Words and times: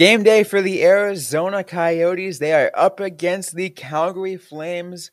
game 0.00 0.22
day 0.22 0.42
for 0.42 0.62
the 0.62 0.82
Arizona 0.82 1.62
Coyotes. 1.62 2.38
They 2.38 2.54
are 2.54 2.72
up 2.74 3.00
against 3.00 3.54
the 3.54 3.68
Calgary 3.68 4.38
Flames 4.38 5.10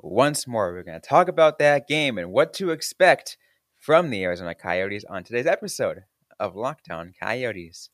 once 0.00 0.48
more. 0.48 0.72
We're 0.72 0.82
going 0.82 1.00
to 1.00 1.08
talk 1.08 1.28
about 1.28 1.60
that 1.60 1.86
game 1.86 2.18
and 2.18 2.32
what 2.32 2.52
to 2.54 2.70
expect 2.70 3.36
from 3.78 4.10
the 4.10 4.24
Arizona 4.24 4.56
Coyotes 4.56 5.04
on 5.08 5.22
today's 5.22 5.46
episode 5.46 6.02
of 6.40 6.56
Locked 6.56 6.90
On 6.90 7.12
Coyotes. 7.22 7.90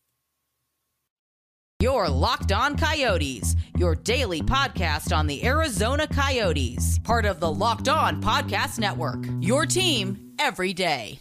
Your 1.81 2.09
Locked 2.09 2.53
On 2.53 2.79
Coyotes, 2.79 3.55
your 3.77 3.95
daily 3.95 4.41
podcast 4.41 5.15
on 5.15 5.27
the 5.27 5.45
Arizona 5.45 6.07
Coyotes, 6.07 6.99
part 7.01 7.27
of 7.27 7.41
the 7.41 7.53
Locked 7.53 7.91
On 7.91 8.23
Podcast 8.23 8.79
Network. 8.79 9.23
Your 9.43 9.67
team 9.67 10.33
every 10.39 10.73
day. 10.73 11.21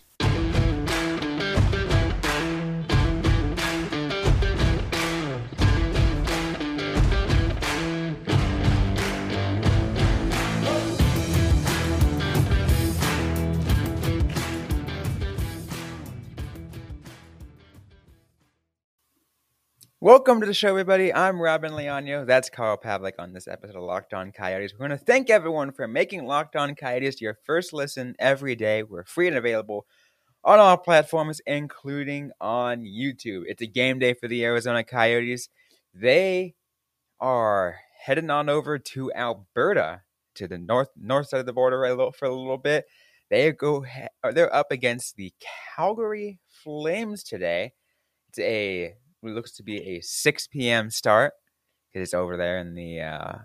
Welcome 20.12 20.42
to 20.42 20.46
the 20.46 20.54
show, 20.54 20.68
everybody. 20.68 21.14
I'm 21.14 21.42
Robin 21.42 21.72
Leano. 21.72 22.28
That's 22.28 22.50
Carl 22.50 22.76
Pavlik 22.76 23.14
on 23.18 23.32
this 23.32 23.48
episode 23.48 23.78
of 23.78 23.84
Locked 23.84 24.14
On 24.14 24.34
Coyotes. 24.34 24.74
We're 24.74 24.86
going 24.86 25.00
to 25.00 25.06
thank 25.06 25.30
everyone 25.30 25.72
for 25.72 25.88
making 25.88 26.26
Locked 26.26 26.58
On 26.58 26.76
Coyotes 26.76 27.22
your 27.22 27.38
first 27.46 27.72
listen 27.72 28.14
every 28.20 28.58
day. 28.58 28.84
We're 28.84 29.06
free 29.06 29.30
and 29.30 29.38
available 29.38 29.86
on 30.44 30.60
all 30.60 30.76
platforms, 30.76 31.40
including 31.48 32.32
on 32.42 32.82
YouTube. 32.82 33.44
It's 33.46 33.62
a 33.62 33.66
game 33.68 34.00
day 34.00 34.14
for 34.14 34.28
the 34.28 34.44
Arizona 34.44 34.84
Coyotes. 34.84 35.48
They 35.94 36.56
are 37.22 37.78
heading 38.04 38.30
on 38.30 38.50
over 38.50 38.78
to 38.78 39.14
Alberta, 39.14 40.02
to 40.36 40.46
the 40.46 40.58
north 40.58 40.90
north 40.98 41.30
side 41.30 41.40
of 41.40 41.46
the 41.46 41.54
border 41.54 41.86
a 41.86 41.90
little, 41.92 42.12
for 42.12 42.26
a 42.26 42.36
little 42.36 42.58
bit. 42.58 42.84
They 43.30 43.50
go. 43.54 43.86
They're 44.30 44.54
up 44.54 44.74
against 44.74 45.16
the 45.16 45.32
Calgary 45.78 46.40
Flames 46.50 47.24
today. 47.24 47.72
It's 48.28 48.40
a 48.40 48.96
it 49.24 49.30
looks 49.30 49.52
to 49.54 49.64
be 49.64 49.78
a 49.78 50.02
6 50.02 50.48
p.m. 50.48 50.90
start 50.90 51.34
because 51.92 52.08
it's 52.08 52.14
over 52.14 52.38
there 52.38 52.60
in 52.60 52.74
the 52.74 53.02
uh, 53.02 53.38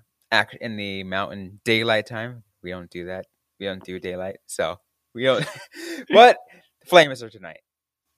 in 0.61 0.77
the 0.77 1.05
mountain 1.05 1.61
daylight 1.65 2.07
time. 2.07 2.43
We 2.63 2.71
don't 2.71 2.91
do 2.91 3.07
that. 3.07 3.27
We 3.61 3.67
don't 3.67 3.85
do 3.85 3.99
daylight, 3.99 4.37
so 4.47 4.77
we 5.15 5.25
don't. 5.25 5.47
but 6.13 6.39
the 6.81 6.87
Flames 6.87 7.23
are 7.23 7.31
tonight. 7.31 7.61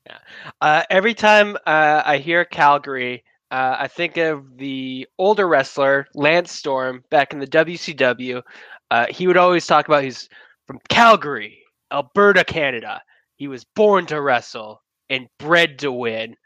Yeah. 0.06 0.19
Uh, 0.61 0.83
every 0.91 1.14
time 1.14 1.56
uh, 1.67 2.03
I 2.05 2.19
hear 2.19 2.45
Calgary, 2.45 3.25
uh, 3.51 3.77
I 3.79 3.89
think 3.89 4.17
of 4.17 4.56
the 4.56 5.06
older 5.19 5.47
wrestler 5.47 6.06
Lance 6.14 6.53
Storm 6.53 7.03
back 7.11 7.33
in 7.33 7.41
the 7.41 7.47
WCW. 7.47 8.42
Uh, 8.91 9.06
he 9.11 9.27
would 9.27 9.36
always 9.36 9.67
talk 9.67 9.86
about 9.86 10.05
he's 10.05 10.29
from 10.67 10.79
Calgary, 10.89 11.59
Alberta, 11.92 12.45
Canada. 12.45 13.03
He 13.36 13.48
was 13.48 13.64
born 13.64 14.06
to 14.06 14.20
wrestle 14.20 14.83
and 15.11 15.29
bred 15.39 15.79
to 15.81 15.92
win. 15.92 16.36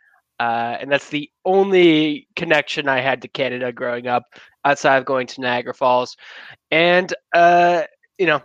Uh, 0.43 0.77
and 0.81 0.91
that's 0.91 1.09
the 1.11 1.31
only 1.45 2.27
connection 2.35 2.89
I 2.89 2.99
had 2.99 3.23
to 3.23 3.29
Canada 3.29 3.71
growing 3.71 4.09
up 4.09 4.25
outside 4.65 4.97
of 4.97 5.05
going 5.05 5.29
to 5.29 5.41
Niagara 5.41 5.73
Falls. 5.73 6.17
And, 6.73 7.15
uh, 7.33 7.85
you 8.19 8.27
know, 8.27 8.41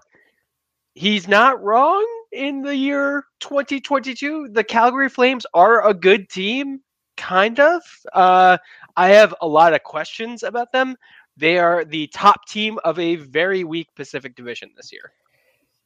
he's 0.94 1.28
not 1.28 1.60
wrong 1.64 2.06
in 2.32 2.62
the 2.62 2.76
year 2.76 3.24
2022. 3.40 4.50
The 4.52 4.64
Calgary 4.64 5.10
Flames 5.10 5.48
are 5.56 5.88
a 5.90 5.94
good 5.96 6.30
team, 6.30 6.82
kind 7.16 7.60
of. 7.60 7.82
Uh, 8.14 8.60
I 8.96 9.08
have 9.08 9.34
a 9.42 9.48
lot 9.48 9.74
of 9.74 9.82
questions 9.82 10.44
about 10.44 10.72
them. 10.72 10.98
They 11.36 11.58
are 11.58 11.84
the 11.84 12.06
top 12.14 12.48
team 12.48 12.78
of 12.84 13.00
a 13.00 13.16
very 13.16 13.64
weak 13.64 13.88
Pacific 13.96 14.36
Division 14.36 14.70
this 14.78 14.92
year. 14.94 15.14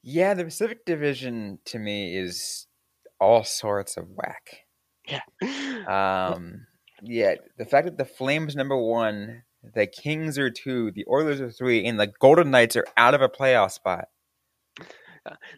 Yeah, 0.02 0.34
the 0.34 0.44
Pacific 0.44 0.84
Division 0.84 1.58
to 1.66 1.78
me 1.78 2.14
is 2.14 2.66
all 3.18 3.44
sorts 3.44 3.96
of 3.96 4.10
whack. 4.10 4.66
Yeah. 5.08 6.32
Um, 6.32 6.66
yeah, 7.02 7.34
the 7.58 7.64
fact 7.64 7.86
that 7.86 7.98
the 7.98 8.04
Flames 8.04 8.54
number 8.54 8.76
one, 8.76 9.42
the 9.74 9.86
Kings 9.86 10.38
are 10.38 10.50
two, 10.50 10.92
the 10.92 11.04
Oilers 11.10 11.40
are 11.40 11.50
three, 11.50 11.84
and 11.86 11.98
the 11.98 12.12
Golden 12.20 12.50
Knights 12.50 12.76
are 12.76 12.86
out 12.96 13.14
of 13.14 13.20
a 13.20 13.28
playoff 13.28 13.72
spot. 13.72 14.08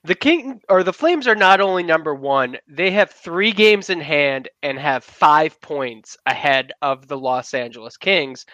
The 0.05 0.15
King 0.15 0.61
or 0.69 0.83
the 0.83 0.93
Flames 0.93 1.27
are 1.27 1.35
not 1.35 1.61
only 1.61 1.83
number 1.83 2.15
one; 2.15 2.59
they 2.69 2.91
have 2.91 3.11
three 3.11 3.51
games 3.51 3.89
in 3.89 4.01
hand 4.01 4.49
and 4.63 4.79
have 4.79 5.05
five 5.05 5.59
points 5.63 6.19
ahead 6.27 6.73
of 6.83 7.09
the 7.09 7.17
Los 7.17 7.55
Angeles 7.55 7.97
Kings, 7.97 8.45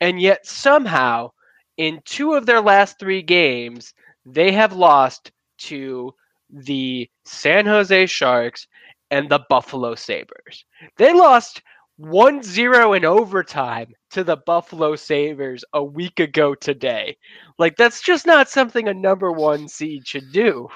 and 0.00 0.20
yet 0.20 0.46
somehow, 0.46 1.30
in 1.76 2.00
two 2.06 2.32
of 2.32 2.46
their 2.46 2.62
last 2.62 2.98
three 2.98 3.20
games, 3.20 3.92
they 4.24 4.52
have 4.52 4.72
lost 4.72 5.32
to 5.58 6.14
the 6.50 7.10
San 7.24 7.66
Jose 7.66 8.06
Sharks 8.06 8.66
and 9.14 9.30
the 9.30 9.40
Buffalo 9.48 9.94
Sabres. 9.94 10.64
They 10.98 11.12
lost 11.14 11.62
1 11.96 12.42
0 12.42 12.92
in 12.94 13.04
overtime 13.04 13.92
to 14.10 14.24
the 14.24 14.36
Buffalo 14.36 14.96
Sabres 14.96 15.64
a 15.72 15.84
week 15.84 16.18
ago 16.18 16.56
today. 16.56 17.16
Like, 17.56 17.76
that's 17.76 18.02
just 18.02 18.26
not 18.26 18.48
something 18.48 18.88
a 18.88 18.94
number 18.94 19.30
one 19.30 19.68
seed 19.68 20.06
should 20.06 20.32
do. 20.32 20.68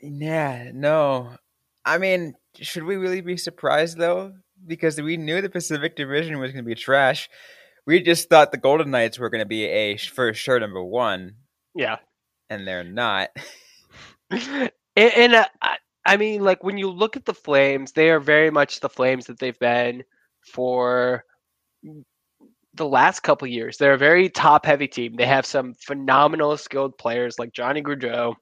Yeah, 0.00 0.72
no. 0.74 1.36
I 1.84 1.98
mean, 1.98 2.34
should 2.60 2.82
we 2.82 2.96
really 2.96 3.20
be 3.20 3.36
surprised, 3.36 3.96
though? 3.96 4.32
Because 4.66 5.00
we 5.00 5.16
knew 5.16 5.40
the 5.40 5.48
Pacific 5.48 5.94
Division 5.94 6.40
was 6.40 6.50
going 6.50 6.64
to 6.64 6.68
be 6.68 6.74
trash. 6.74 7.28
We 7.86 8.00
just 8.00 8.28
thought 8.28 8.50
the 8.50 8.58
Golden 8.58 8.90
Knights 8.90 9.20
were 9.20 9.30
going 9.30 9.40
to 9.40 9.46
be 9.46 9.66
a 9.66 9.96
for 9.96 10.34
sure 10.34 10.58
number 10.58 10.82
one. 10.82 11.36
Yeah. 11.76 11.98
And 12.50 12.66
they're 12.66 12.84
not. 12.84 13.30
and, 14.30 14.70
and 14.96 15.34
uh, 15.34 15.46
I 16.04 16.16
mean, 16.16 16.42
like 16.42 16.64
when 16.64 16.78
you 16.78 16.90
look 16.90 17.16
at 17.16 17.24
the 17.24 17.34
Flames, 17.34 17.92
they 17.92 18.10
are 18.10 18.20
very 18.20 18.50
much 18.50 18.80
the 18.80 18.88
Flames 18.88 19.26
that 19.26 19.38
they've 19.38 19.58
been 19.58 20.02
for 20.40 21.24
the 22.74 22.88
last 22.88 23.20
couple 23.20 23.46
years. 23.46 23.76
They're 23.76 23.94
a 23.94 23.98
very 23.98 24.28
top 24.28 24.66
heavy 24.66 24.88
team. 24.88 25.14
They 25.14 25.26
have 25.26 25.46
some 25.46 25.74
phenomenal 25.74 26.56
skilled 26.56 26.96
players 26.98 27.38
like 27.38 27.52
Johnny 27.52 27.82
Gaudreau, 27.82 28.34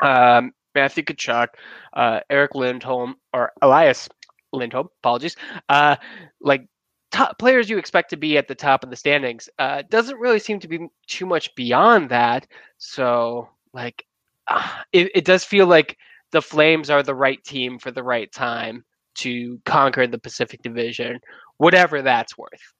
um, 0.00 0.52
Matthew 0.74 1.04
Tkachuk, 1.04 1.48
uh, 1.92 2.20
Eric 2.28 2.54
Lindholm, 2.54 3.16
or 3.32 3.52
Elias 3.62 4.08
Lindholm, 4.52 4.88
apologies. 5.02 5.36
Uh, 5.68 5.96
like 6.40 6.66
top 7.10 7.38
players 7.38 7.70
you 7.70 7.78
expect 7.78 8.10
to 8.10 8.16
be 8.16 8.36
at 8.36 8.48
the 8.48 8.54
top 8.54 8.82
of 8.82 8.90
the 8.90 8.96
standings. 8.96 9.48
Uh, 9.58 9.82
doesn't 9.88 10.18
really 10.18 10.38
seem 10.38 10.58
to 10.60 10.68
be 10.68 10.88
too 11.06 11.26
much 11.26 11.54
beyond 11.54 12.08
that. 12.10 12.46
So, 12.78 13.48
like, 13.72 14.04
uh, 14.48 14.68
it, 14.92 15.10
it 15.14 15.24
does 15.24 15.44
feel 15.44 15.66
like 15.66 15.98
the 16.32 16.42
Flames 16.42 16.90
are 16.90 17.02
the 17.02 17.14
right 17.14 17.42
team 17.44 17.78
for 17.78 17.90
the 17.90 18.02
right 18.02 18.30
time 18.32 18.84
to 19.14 19.60
conquer 19.64 20.06
the 20.06 20.18
Pacific 20.18 20.62
Division, 20.62 21.20
whatever 21.58 22.02
that's 22.02 22.36
worth. 22.36 22.74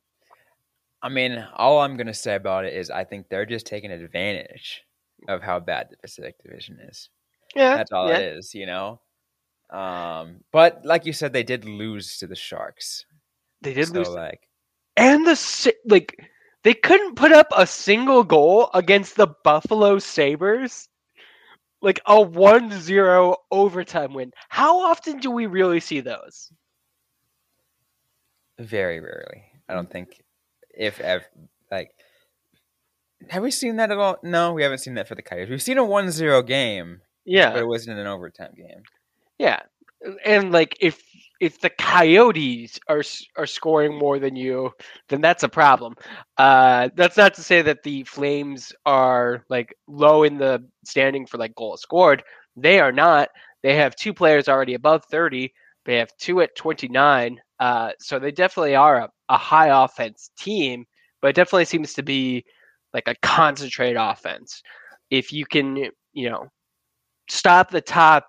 I 1.02 1.08
mean, 1.08 1.44
all 1.54 1.80
I'm 1.80 1.96
going 1.96 2.06
to 2.06 2.14
say 2.14 2.34
about 2.34 2.64
it 2.64 2.74
is 2.74 2.90
I 2.90 3.04
think 3.04 3.28
they're 3.28 3.46
just 3.46 3.66
taking 3.66 3.90
advantage 3.90 4.82
of 5.28 5.42
how 5.42 5.60
bad 5.60 5.88
the 5.90 5.96
Pacific 5.98 6.36
Division 6.42 6.78
is. 6.88 7.10
Yeah. 7.54 7.76
That's 7.76 7.92
all 7.92 8.08
yeah. 8.08 8.18
it 8.18 8.36
is, 8.36 8.54
you 8.54 8.66
know? 8.66 9.00
Um, 9.70 10.40
but 10.52 10.84
like 10.84 11.04
you 11.04 11.12
said, 11.12 11.32
they 11.32 11.42
did 11.42 11.64
lose 11.64 12.18
to 12.18 12.26
the 12.26 12.36
Sharks. 12.36 13.04
They 13.62 13.74
did 13.74 13.88
so, 13.88 13.94
lose. 13.94 14.08
Like, 14.08 14.40
and 14.96 15.26
the, 15.26 15.74
like, 15.86 16.14
they 16.62 16.74
couldn't 16.74 17.16
put 17.16 17.32
up 17.32 17.48
a 17.56 17.66
single 17.66 18.22
goal 18.22 18.70
against 18.72 19.16
the 19.16 19.28
Buffalo 19.44 19.98
Sabres 19.98 20.88
like 21.82 22.00
a 22.06 22.14
1-0 22.14 23.36
overtime 23.50 24.14
win. 24.14 24.32
How 24.48 24.80
often 24.80 25.18
do 25.18 25.30
we 25.30 25.46
really 25.46 25.80
see 25.80 26.00
those? 26.00 26.50
Very 28.58 29.00
rarely. 29.00 29.44
I 29.68 29.74
don't 29.74 29.88
mm. 29.88 29.92
think 29.92 30.22
if 30.74 31.00
ever 31.00 31.24
like 31.70 31.90
have 33.28 33.42
we 33.42 33.50
seen 33.50 33.76
that 33.76 33.90
at 33.90 33.98
all? 33.98 34.16
No, 34.22 34.52
we 34.52 34.62
haven't 34.62 34.78
seen 34.78 34.94
that 34.94 35.06
for 35.06 35.14
the 35.14 35.22
Coyotes. 35.22 35.50
We've 35.50 35.62
seen 35.62 35.78
a 35.78 35.82
1-0 35.82 36.46
game. 36.46 37.00
Yeah. 37.24 37.52
But 37.52 37.60
it 37.60 37.66
wasn't 37.66 37.98
an 37.98 38.06
overtime 38.06 38.52
game. 38.56 38.82
Yeah. 39.38 39.60
And 40.24 40.50
like 40.50 40.76
if 40.80 41.00
if 41.42 41.60
the 41.60 41.70
Coyotes 41.70 42.78
are 42.86 43.02
are 43.36 43.46
scoring 43.46 43.98
more 43.98 44.20
than 44.20 44.36
you, 44.36 44.70
then 45.08 45.20
that's 45.20 45.42
a 45.42 45.48
problem. 45.48 45.96
Uh, 46.38 46.88
that's 46.94 47.16
not 47.16 47.34
to 47.34 47.42
say 47.42 47.62
that 47.62 47.82
the 47.82 48.04
Flames 48.04 48.72
are 48.86 49.44
like 49.48 49.74
low 49.88 50.22
in 50.22 50.38
the 50.38 50.64
standing 50.84 51.26
for 51.26 51.38
like 51.38 51.52
goals 51.56 51.82
scored. 51.82 52.22
They 52.54 52.78
are 52.78 52.92
not. 52.92 53.28
They 53.64 53.74
have 53.74 53.96
two 53.96 54.14
players 54.14 54.48
already 54.48 54.74
above 54.74 55.04
thirty. 55.06 55.52
They 55.84 55.96
have 55.96 56.16
two 56.16 56.40
at 56.42 56.54
twenty 56.54 56.86
nine. 56.86 57.40
Uh, 57.58 57.90
so 57.98 58.20
they 58.20 58.30
definitely 58.30 58.76
are 58.76 58.98
a, 58.98 59.08
a 59.28 59.36
high 59.36 59.84
offense 59.84 60.30
team, 60.38 60.84
but 61.20 61.30
it 61.30 61.34
definitely 61.34 61.64
seems 61.64 61.92
to 61.94 62.04
be 62.04 62.44
like 62.94 63.08
a 63.08 63.16
concentrated 63.22 63.96
offense. 63.96 64.62
If 65.10 65.32
you 65.32 65.44
can, 65.44 65.90
you 66.12 66.30
know, 66.30 66.46
stop 67.28 67.68
the 67.68 67.80
top 67.80 68.28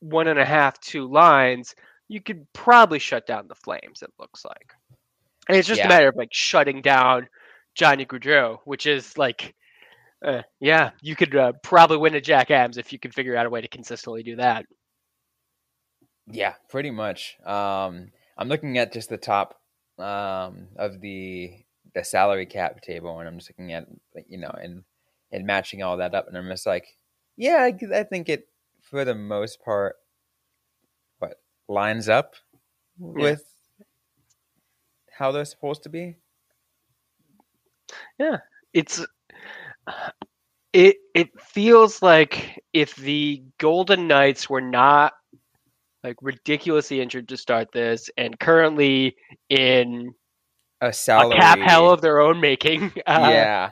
one 0.00 0.28
and 0.28 0.38
a 0.38 0.44
half, 0.44 0.78
two 0.80 1.10
lines, 1.10 1.74
you 2.10 2.20
could 2.20 2.44
probably 2.52 2.98
shut 2.98 3.24
down 3.24 3.46
the 3.46 3.54
Flames. 3.54 4.02
It 4.02 4.10
looks 4.18 4.44
like. 4.44 4.74
And 5.48 5.56
it's 5.56 5.68
just 5.68 5.78
Yeah. 5.78 5.86
a 5.86 5.88
matter 5.88 6.08
of 6.08 6.16
like 6.16 6.30
shutting 6.32 6.82
down 6.82 7.28
Johnny 7.76 8.04
Gaudreau, 8.04 8.58
which 8.64 8.84
is 8.86 9.16
like, 9.16 9.54
uh, 10.24 10.42
yeah, 10.58 10.90
you 11.00 11.14
could 11.14 11.36
uh, 11.36 11.52
probably 11.62 11.98
win 11.98 12.16
a 12.16 12.20
Jack 12.20 12.50
Adams 12.50 12.78
if 12.78 12.92
you 12.92 12.98
could 12.98 13.14
figure 13.14 13.36
out 13.36 13.46
a 13.46 13.50
way 13.50 13.60
to 13.60 13.68
consistently 13.68 14.24
do 14.24 14.36
that. 14.36 14.66
Yeah, 16.26 16.54
pretty 16.68 16.90
much. 16.90 17.38
Um, 17.44 18.10
I'm 18.36 18.48
looking 18.48 18.76
at 18.78 18.92
just 18.92 19.08
the 19.08 19.16
top 19.16 19.60
um, 19.98 20.66
of 20.76 21.00
the 21.00 21.64
the 21.94 22.04
salary 22.04 22.46
cap 22.46 22.80
table, 22.82 23.18
and 23.20 23.28
I'm 23.28 23.38
just 23.38 23.50
looking 23.50 23.72
at 23.72 23.86
you 24.28 24.38
know 24.38 24.50
and 24.50 24.82
and 25.30 25.46
matching 25.46 25.82
all 25.84 25.96
that 25.98 26.14
up, 26.14 26.26
and 26.26 26.36
I'm 26.36 26.48
just 26.48 26.66
like, 26.66 26.86
yeah, 27.36 27.58
I, 27.70 27.78
I 27.94 28.02
think 28.02 28.28
it 28.28 28.48
for 28.82 29.04
the 29.04 29.14
most 29.14 29.62
part, 29.64 29.96
lines 31.70 32.08
up 32.08 32.34
with 32.98 33.44
how 35.10 35.32
they're 35.32 35.44
supposed 35.44 35.84
to 35.84 35.88
be. 35.88 36.16
Yeah, 38.18 38.38
it's 38.74 39.04
it 40.72 40.96
it 41.14 41.28
feels 41.40 42.02
like 42.02 42.62
if 42.72 42.94
the 42.96 43.42
Golden 43.58 44.06
Knights 44.06 44.50
were 44.50 44.60
not 44.60 45.14
like 46.04 46.16
ridiculously 46.22 47.00
injured 47.00 47.28
to 47.28 47.36
start 47.36 47.72
this 47.72 48.08
and 48.16 48.38
currently 48.38 49.16
in 49.48 50.14
A 50.80 50.92
salary, 50.92 51.36
a 51.36 51.40
cap 51.40 51.58
hell 51.58 51.90
of 51.90 52.00
their 52.00 52.20
own 52.20 52.40
making, 52.40 52.84
uh, 53.06 53.28
yeah, 53.30 53.70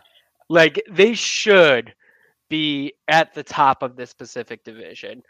like 0.48 0.82
they 0.90 1.14
should 1.14 1.94
be 2.48 2.92
at 3.08 3.34
the 3.34 3.42
top 3.42 3.82
of 3.82 3.96
this 3.96 4.12
Pacific 4.12 4.64
Division. 4.64 5.22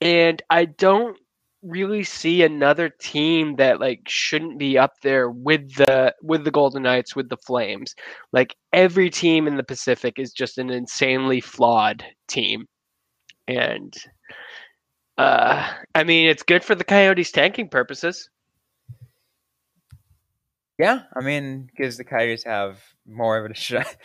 And 0.00 0.42
I 0.50 0.66
don't 0.66 1.16
really 1.64 2.04
see 2.04 2.42
another 2.42 2.90
team 3.00 3.56
that 3.56 3.80
like 3.80 4.02
shouldn't 4.06 4.58
be 4.58 4.78
up 4.78 4.92
there 5.02 5.30
with 5.30 5.74
the 5.74 6.14
with 6.22 6.44
the 6.44 6.50
Golden 6.50 6.82
Knights 6.82 7.16
with 7.16 7.28
the 7.28 7.36
Flames. 7.38 7.94
Like 8.32 8.54
every 8.72 9.10
team 9.10 9.46
in 9.46 9.56
the 9.56 9.62
Pacific 9.62 10.14
is 10.18 10.32
just 10.32 10.58
an 10.58 10.70
insanely 10.70 11.40
flawed 11.40 12.04
team. 12.28 12.66
And 13.48 13.94
uh 15.18 15.72
I 15.94 16.04
mean 16.04 16.28
it's 16.28 16.42
good 16.42 16.64
for 16.64 16.74
the 16.74 16.84
Coyotes 16.84 17.32
tanking 17.32 17.68
purposes. 17.68 18.28
Yeah, 20.78 21.02
I 21.16 21.20
mean, 21.20 21.68
because 21.70 21.96
the 21.96 22.04
Coyotes 22.04 22.42
have 22.44 22.82
more 23.06 23.38
of 23.38 23.50
a 23.50 23.54
shot, 23.54 23.96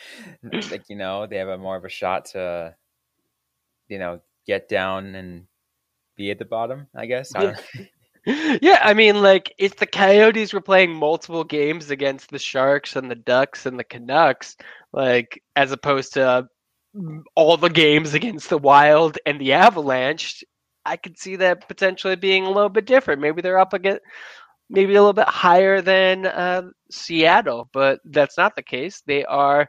like 0.44 0.83
you 0.88 0.95
know, 0.95 1.25
they 1.25 1.38
have 1.38 1.47
a 1.47 1.57
more 1.57 1.75
of 1.75 1.85
a 1.85 1.89
shot 1.89 2.25
to, 2.25 2.75
you 3.88 3.97
know, 3.97 4.21
get 4.45 4.69
down 4.69 5.15
and 5.15 5.47
be 6.19 6.30
at 6.30 6.38
the 6.38 6.45
bottom. 6.45 6.86
I 6.95 7.07
guess. 7.07 7.33
I 7.33 7.56
yeah, 8.62 8.80
I 8.83 8.94
mean, 8.94 9.24
like 9.24 9.56
if 9.57 9.77
the 9.77 9.88
Coyotes 9.88 10.54
were 10.54 10.62
playing 10.62 10.94
multiple 10.94 11.44
games 11.44 11.89
against 11.89 12.30
the 12.30 12.38
Sharks 12.38 12.95
and 12.95 13.10
the 13.10 13.16
Ducks 13.16 13.66
and 13.66 13.80
the 13.80 13.83
Canucks, 13.83 14.56
like 14.94 15.42
as 15.56 15.71
opposed 15.71 16.13
to 16.13 16.48
mm, 16.95 17.21
all 17.36 17.57
the 17.57 17.69
games 17.69 18.13
against 18.13 18.50
the 18.50 18.57
Wild 18.57 19.18
and 19.25 19.39
the 19.39 19.54
Avalanche, 19.54 20.44
I 20.86 20.98
could 20.98 21.18
see 21.18 21.38
that 21.38 21.68
potentially 21.68 22.18
being 22.18 22.45
a 22.45 22.51
little 22.51 22.69
bit 22.69 22.86
different. 22.86 23.22
Maybe 23.22 23.42
they're 23.42 23.57
up 23.57 23.74
against, 23.74 24.01
maybe 24.69 24.94
a 24.95 25.01
little 25.01 25.13
bit 25.13 25.27
higher 25.27 25.81
than 25.81 26.27
uh, 26.27 26.63
Seattle, 26.92 27.69
but 27.74 28.00
that's 28.06 28.38
not 28.38 28.56
the 28.56 28.63
case. 28.63 29.01
They 29.07 29.24
are 29.25 29.68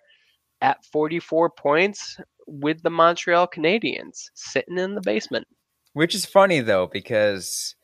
at 0.61 0.85
44 0.93 1.50
points 1.50 2.19
with 2.46 2.82
the 2.82 2.91
Montreal 2.91 3.46
Canadiens 3.46 4.31
sitting 4.35 4.76
in 4.79 4.94
the 4.94 5.00
basement. 5.00 5.46
Which 5.92 6.14
is 6.14 6.25
funny 6.26 6.60
though, 6.60 6.87
because 6.87 7.75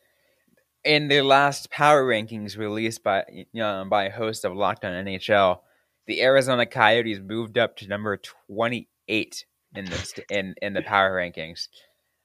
in 0.83 1.07
the 1.07 1.21
last 1.21 1.69
power 1.69 2.05
rankings 2.05 2.57
released 2.57 3.03
by 3.03 3.25
you 3.29 3.45
know, 3.53 3.85
by 3.89 4.05
a 4.05 4.11
host 4.11 4.45
of 4.45 4.55
Locked 4.55 4.85
On 4.85 4.91
NHL, 4.91 5.59
the 6.05 6.21
Arizona 6.21 6.65
Coyotes 6.65 7.19
moved 7.19 7.57
up 7.57 7.77
to 7.77 7.87
number 7.87 8.17
twenty 8.17 8.87
eight 9.07 9.45
in 9.75 9.85
the 9.85 10.23
in 10.29 10.55
in 10.61 10.73
the 10.73 10.81
power 10.81 11.15
rankings. 11.17 11.67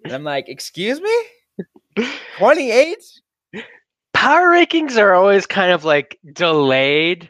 And 0.04 0.12
I'm 0.12 0.24
like, 0.24 0.48
excuse 0.48 1.00
me, 1.00 2.06
twenty 2.38 2.70
eight? 2.70 3.02
power 4.22 4.50
rankings 4.50 4.96
are 4.96 5.14
always 5.14 5.46
kind 5.46 5.72
of 5.72 5.84
like 5.84 6.16
delayed 6.32 7.28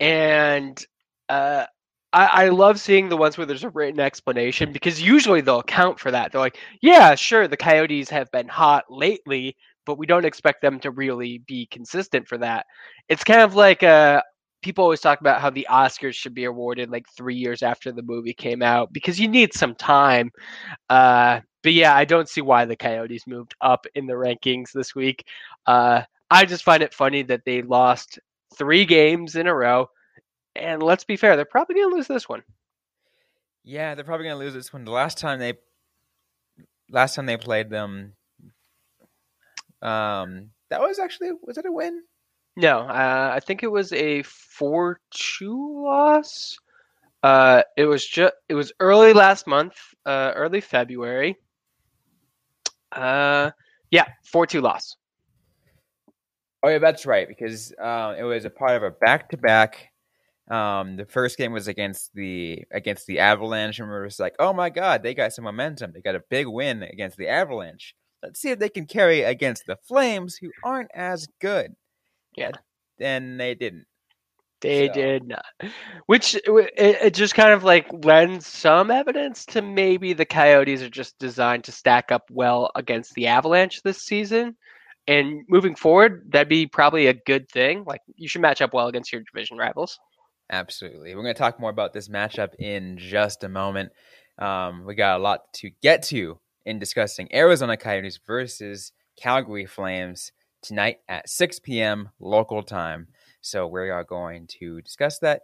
and 0.00 0.82
uh 1.28 1.66
I, 2.12 2.26
I 2.26 2.48
love 2.48 2.80
seeing 2.80 3.08
the 3.08 3.16
ones 3.16 3.38
where 3.38 3.46
there's 3.46 3.64
a 3.64 3.70
written 3.70 4.00
explanation 4.00 4.72
because 4.72 5.00
usually 5.00 5.40
they'll 5.40 5.60
account 5.60 6.00
for 6.00 6.10
that. 6.10 6.32
They're 6.32 6.40
like, 6.40 6.58
yeah, 6.82 7.14
sure, 7.14 7.46
the 7.46 7.56
Coyotes 7.56 8.10
have 8.10 8.30
been 8.32 8.48
hot 8.48 8.84
lately, 8.90 9.56
but 9.86 9.98
we 9.98 10.06
don't 10.06 10.24
expect 10.24 10.62
them 10.62 10.80
to 10.80 10.90
really 10.90 11.38
be 11.46 11.66
consistent 11.66 12.26
for 12.26 12.38
that. 12.38 12.66
It's 13.08 13.24
kind 13.24 13.40
of 13.40 13.54
like 13.54 13.82
uh, 13.82 14.22
people 14.62 14.84
always 14.84 15.00
talk 15.00 15.20
about 15.20 15.40
how 15.40 15.50
the 15.50 15.66
Oscars 15.70 16.14
should 16.14 16.34
be 16.34 16.44
awarded 16.44 16.90
like 16.90 17.06
three 17.16 17.36
years 17.36 17.62
after 17.62 17.92
the 17.92 18.02
movie 18.02 18.34
came 18.34 18.62
out 18.62 18.92
because 18.92 19.18
you 19.20 19.28
need 19.28 19.54
some 19.54 19.74
time. 19.74 20.30
Uh, 20.88 21.40
but 21.62 21.72
yeah, 21.72 21.94
I 21.94 22.04
don't 22.04 22.28
see 22.28 22.40
why 22.40 22.64
the 22.64 22.76
Coyotes 22.76 23.26
moved 23.26 23.54
up 23.60 23.86
in 23.94 24.06
the 24.06 24.14
rankings 24.14 24.72
this 24.72 24.94
week. 24.94 25.24
Uh, 25.66 26.02
I 26.30 26.44
just 26.44 26.64
find 26.64 26.82
it 26.82 26.94
funny 26.94 27.22
that 27.24 27.44
they 27.44 27.62
lost 27.62 28.18
three 28.56 28.84
games 28.84 29.36
in 29.36 29.46
a 29.46 29.54
row. 29.54 29.88
And 30.56 30.82
let's 30.82 31.04
be 31.04 31.16
fair, 31.16 31.36
they're 31.36 31.44
probably 31.44 31.76
going 31.76 31.90
to 31.90 31.96
lose 31.96 32.08
this 32.08 32.28
one. 32.28 32.42
Yeah, 33.64 33.94
they're 33.94 34.04
probably 34.04 34.26
gonna 34.26 34.38
lose 34.38 34.54
this 34.54 34.72
one. 34.72 34.84
The 34.84 34.90
last 34.90 35.18
time 35.18 35.38
they 35.38 35.54
last 36.88 37.14
time 37.14 37.26
they 37.26 37.36
played 37.36 37.70
them, 37.70 38.14
um, 39.82 40.50
that 40.70 40.80
was 40.80 40.98
actually 40.98 41.32
was 41.42 41.58
it 41.58 41.66
a 41.66 41.72
win? 41.72 42.02
No, 42.56 42.80
uh, 42.80 43.30
I 43.34 43.40
think 43.40 43.62
it 43.62 43.70
was 43.70 43.92
a 43.92 44.22
four-two 44.22 45.84
loss. 45.84 46.58
Uh, 47.22 47.62
it 47.76 47.84
was 47.84 48.06
just 48.06 48.34
it 48.48 48.54
was 48.54 48.72
early 48.80 49.12
last 49.12 49.46
month, 49.46 49.74
uh, 50.06 50.32
early 50.34 50.60
February. 50.60 51.36
Uh, 52.92 53.50
yeah, 53.90 54.06
four-two 54.24 54.62
loss. 54.62 54.96
Oh 56.62 56.70
yeah, 56.70 56.78
that's 56.78 57.06
right. 57.06 57.28
Because 57.28 57.72
um, 57.78 58.14
it 58.16 58.22
was 58.22 58.46
a 58.46 58.50
part 58.50 58.72
of 58.72 58.82
a 58.82 58.90
back-to-back. 58.90 59.89
Um, 60.50 60.96
the 60.96 61.06
first 61.06 61.38
game 61.38 61.52
was 61.52 61.68
against 61.68 62.12
the 62.14 62.64
against 62.72 63.06
the 63.06 63.20
Avalanche, 63.20 63.78
and 63.78 63.88
we 63.88 63.94
were 63.94 64.06
just 64.08 64.18
like, 64.20 64.34
"Oh 64.38 64.52
my 64.52 64.68
God, 64.70 65.02
they 65.02 65.14
got 65.14 65.32
some 65.32 65.44
momentum. 65.44 65.92
They 65.92 66.00
got 66.00 66.16
a 66.16 66.22
big 66.28 66.46
win 66.48 66.82
against 66.82 67.16
the 67.16 67.28
Avalanche. 67.28 67.94
Let's 68.22 68.40
see 68.40 68.50
if 68.50 68.58
they 68.58 68.68
can 68.68 68.86
carry 68.86 69.22
against 69.22 69.64
the 69.66 69.76
Flames, 69.86 70.36
who 70.36 70.50
aren't 70.64 70.90
as 70.94 71.26
good." 71.40 71.74
Yeah. 72.36 72.50
and 73.00 73.40
they 73.40 73.54
didn't. 73.54 73.86
They 74.60 74.88
So- 74.88 74.92
did 74.92 75.26
not, 75.28 75.44
which 76.06 76.34
it, 76.34 76.44
it 76.76 77.14
just 77.14 77.34
kind 77.34 77.52
of 77.52 77.64
like 77.64 77.86
lends 78.04 78.46
some 78.46 78.90
evidence 78.90 79.46
to 79.46 79.62
maybe 79.62 80.12
the 80.12 80.26
Coyotes 80.26 80.82
are 80.82 80.90
just 80.90 81.18
designed 81.18 81.64
to 81.64 81.72
stack 81.72 82.12
up 82.12 82.24
well 82.30 82.70
against 82.74 83.14
the 83.14 83.26
Avalanche 83.26 83.80
this 83.82 84.02
season. 84.04 84.56
And 85.08 85.42
moving 85.48 85.74
forward, 85.74 86.24
that'd 86.30 86.48
be 86.48 86.66
probably 86.66 87.06
a 87.06 87.14
good 87.14 87.48
thing. 87.50 87.84
Like 87.86 88.02
you 88.16 88.28
should 88.28 88.42
match 88.42 88.60
up 88.60 88.74
well 88.74 88.88
against 88.88 89.12
your 89.12 89.22
division 89.32 89.56
rivals. 89.56 89.98
Absolutely. 90.50 91.14
We're 91.14 91.22
going 91.22 91.34
to 91.34 91.38
talk 91.38 91.60
more 91.60 91.70
about 91.70 91.92
this 91.92 92.08
matchup 92.08 92.54
in 92.58 92.98
just 92.98 93.44
a 93.44 93.48
moment. 93.48 93.92
Um, 94.38 94.84
we 94.84 94.94
got 94.94 95.18
a 95.18 95.22
lot 95.22 95.52
to 95.54 95.70
get 95.80 96.02
to 96.04 96.40
in 96.66 96.78
discussing 96.78 97.32
Arizona 97.32 97.76
Coyotes 97.76 98.18
versus 98.26 98.92
Calgary 99.16 99.66
Flames 99.66 100.32
tonight 100.62 100.98
at 101.08 101.28
6 101.28 101.60
p.m. 101.60 102.10
local 102.18 102.62
time. 102.62 103.08
So 103.40 103.66
we 103.66 103.90
are 103.90 104.04
going 104.04 104.48
to 104.58 104.80
discuss 104.82 105.18
that. 105.20 105.42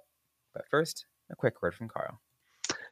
But 0.53 0.69
first, 0.69 1.07
a 1.31 1.37
quick 1.37 1.63
word 1.63 1.75
from 1.75 1.89
Carl. 1.89 2.21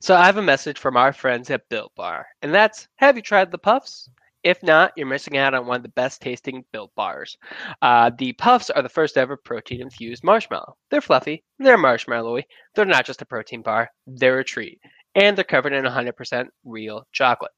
So 0.00 0.14
I 0.14 0.26
have 0.26 0.37
a 0.37 0.42
message 0.42 0.78
from 0.78 0.97
our 0.97 1.12
friends 1.12 1.50
at 1.50 1.68
Built 1.68 1.94
Bar, 1.94 2.26
and 2.42 2.54
that's: 2.54 2.88
Have 2.97 3.16
you 3.16 3.23
tried 3.23 3.50
the 3.50 3.59
Puffs? 3.59 4.09
If 4.44 4.62
not, 4.62 4.92
you're 4.94 5.06
missing 5.06 5.38
out 5.38 5.54
on 5.54 5.66
one 5.66 5.76
of 5.78 5.82
the 5.82 5.88
best 5.88 6.20
tasting 6.20 6.64
Built 6.70 6.94
Bars. 6.94 7.36
Uh, 7.80 8.10
the 8.18 8.34
Puffs 8.34 8.68
are 8.68 8.82
the 8.82 8.88
first 8.88 9.16
ever 9.16 9.38
protein 9.38 9.80
infused 9.80 10.22
marshmallow. 10.22 10.76
They're 10.90 11.00
fluffy, 11.00 11.42
they're 11.58 11.78
marshmallowy, 11.78 12.42
they're 12.74 12.84
not 12.84 13.06
just 13.06 13.22
a 13.22 13.26
protein 13.26 13.62
bar, 13.62 13.90
they're 14.06 14.40
a 14.40 14.44
treat. 14.44 14.78
And 15.14 15.36
they're 15.36 15.44
covered 15.44 15.72
in 15.72 15.84
100% 15.84 16.46
real 16.64 17.06
chocolate. 17.12 17.52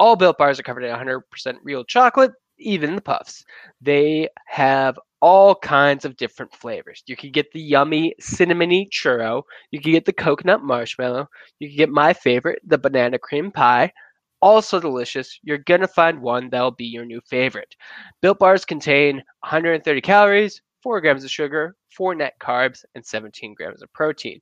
All 0.00 0.16
Built 0.16 0.36
Bars 0.36 0.58
are 0.58 0.64
covered 0.64 0.84
in 0.84 0.94
100% 0.94 1.20
real 1.62 1.84
chocolate, 1.84 2.32
even 2.58 2.96
the 2.96 3.02
Puffs. 3.02 3.44
They 3.80 4.28
have 4.46 4.98
all 5.20 5.54
kinds 5.54 6.04
of 6.04 6.16
different 6.16 6.52
flavors. 6.52 7.02
You 7.06 7.16
can 7.16 7.30
get 7.30 7.50
the 7.52 7.60
yummy 7.60 8.14
cinnamony 8.20 8.88
churro, 8.90 9.42
you 9.70 9.80
can 9.80 9.92
get 9.92 10.04
the 10.04 10.12
coconut 10.12 10.62
marshmallow, 10.62 11.28
you 11.60 11.68
can 11.68 11.76
get 11.76 11.90
my 11.90 12.12
favorite, 12.12 12.60
the 12.66 12.76
banana 12.76 13.18
cream 13.18 13.52
pie. 13.52 13.92
Also 14.40 14.78
delicious. 14.80 15.38
You're 15.42 15.58
to 15.58 15.88
find 15.88 16.20
one 16.20 16.50
that'll 16.50 16.70
be 16.70 16.84
your 16.84 17.04
new 17.04 17.20
favorite. 17.22 17.74
Built 18.20 18.38
bars 18.38 18.64
contain 18.64 19.16
130 19.40 20.00
calories, 20.00 20.60
4 20.82 21.00
grams 21.00 21.24
of 21.24 21.30
sugar, 21.30 21.76
4 21.96 22.14
net 22.14 22.34
carbs, 22.42 22.84
and 22.94 23.04
17 23.04 23.54
grams 23.54 23.82
of 23.82 23.92
protein. 23.94 24.40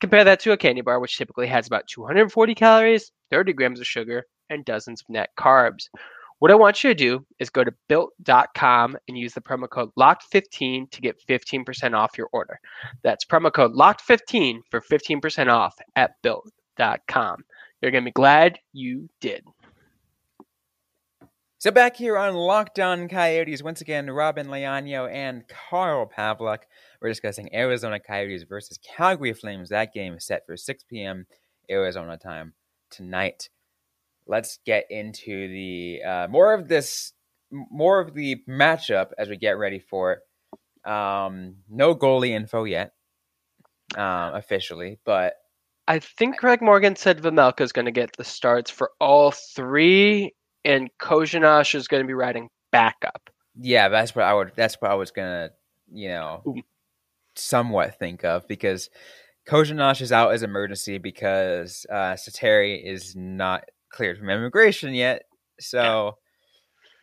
Compare 0.00 0.24
that 0.24 0.40
to 0.40 0.52
a 0.52 0.56
candy 0.56 0.80
bar, 0.80 0.98
which 0.98 1.16
typically 1.16 1.46
has 1.46 1.66
about 1.66 1.86
240 1.88 2.54
calories, 2.54 3.12
30 3.30 3.52
grams 3.52 3.80
of 3.80 3.86
sugar, 3.86 4.24
and 4.50 4.64
dozens 4.64 5.02
of 5.02 5.08
net 5.08 5.30
carbs. 5.38 5.88
What 6.40 6.50
I 6.50 6.56
want 6.56 6.82
you 6.82 6.90
to 6.90 6.94
do 6.94 7.24
is 7.38 7.48
go 7.48 7.64
to 7.64 7.72
built.com 7.88 8.98
and 9.08 9.16
use 9.16 9.34
the 9.34 9.40
promo 9.40 9.68
code 9.68 9.90
LOCKED15 9.98 10.90
to 10.90 11.00
get 11.00 11.16
15% 11.26 11.94
off 11.94 12.18
your 12.18 12.28
order. 12.32 12.58
That's 13.02 13.24
promo 13.24 13.52
code 13.52 13.72
LOCKED15 13.72 14.58
for 14.70 14.80
15% 14.80 15.48
off 15.48 15.74
at 15.96 16.12
built.com. 16.22 17.44
You're 17.84 17.90
going 17.90 18.04
to 18.04 18.08
be 18.08 18.12
glad 18.12 18.60
you 18.72 19.10
did. 19.20 19.44
So 21.58 21.70
back 21.70 21.96
here 21.96 22.16
on 22.16 22.32
Locked 22.32 22.80
On 22.80 23.10
Coyotes, 23.10 23.62
once 23.62 23.82
again, 23.82 24.10
Robin 24.10 24.46
Leano 24.46 25.06
and 25.12 25.44
Carl 25.68 26.10
Pavlik. 26.10 26.60
We're 27.02 27.10
discussing 27.10 27.54
Arizona 27.54 28.00
Coyotes 28.00 28.44
versus 28.44 28.78
Calgary 28.78 29.34
Flames. 29.34 29.68
That 29.68 29.92
game 29.92 30.14
is 30.14 30.24
set 30.24 30.46
for 30.46 30.56
6 30.56 30.84
p.m. 30.84 31.26
Arizona 31.70 32.16
time 32.16 32.54
tonight. 32.90 33.50
Let's 34.26 34.60
get 34.64 34.86
into 34.88 35.48
the 35.48 36.00
uh, 36.08 36.28
more 36.30 36.54
of 36.54 36.68
this, 36.68 37.12
more 37.50 38.00
of 38.00 38.14
the 38.14 38.36
matchup 38.48 39.08
as 39.18 39.28
we 39.28 39.36
get 39.36 39.58
ready 39.58 39.78
for 39.78 40.12
it. 40.14 40.90
Um, 40.90 41.56
no 41.68 41.94
goalie 41.94 42.30
info 42.30 42.64
yet, 42.64 42.94
um, 43.94 44.36
officially, 44.36 45.00
but 45.04 45.34
I 45.86 45.98
think 45.98 46.38
Craig 46.38 46.62
Morgan 46.62 46.96
said 46.96 47.20
Vejmelka 47.20 47.60
is 47.60 47.72
going 47.72 47.84
to 47.84 47.92
get 47.92 48.16
the 48.16 48.24
starts 48.24 48.70
for 48.70 48.90
all 49.00 49.30
three 49.30 50.32
and 50.64 50.88
Kozhinash 51.00 51.74
is 51.74 51.88
going 51.88 52.02
to 52.02 52.06
be 52.06 52.14
riding 52.14 52.48
backup. 52.72 53.30
Yeah, 53.60 53.88
that's 53.88 54.14
what 54.14 54.24
I 54.24 54.34
would. 54.34 54.52
That's 54.56 54.76
what 54.80 54.90
I 54.90 54.94
was 54.94 55.10
gonna, 55.10 55.50
you 55.92 56.08
know, 56.08 56.42
Ooh. 56.46 56.62
somewhat 57.36 57.98
think 57.98 58.24
of 58.24 58.48
because 58.48 58.90
Kozhinash 59.48 60.00
is 60.00 60.10
out 60.10 60.32
as 60.32 60.42
emergency 60.42 60.98
because 60.98 61.86
uh, 61.90 62.14
Sateri 62.14 62.82
is 62.84 63.14
not 63.14 63.64
cleared 63.90 64.18
from 64.18 64.30
immigration 64.30 64.92
yet. 64.94 65.24
So 65.60 66.16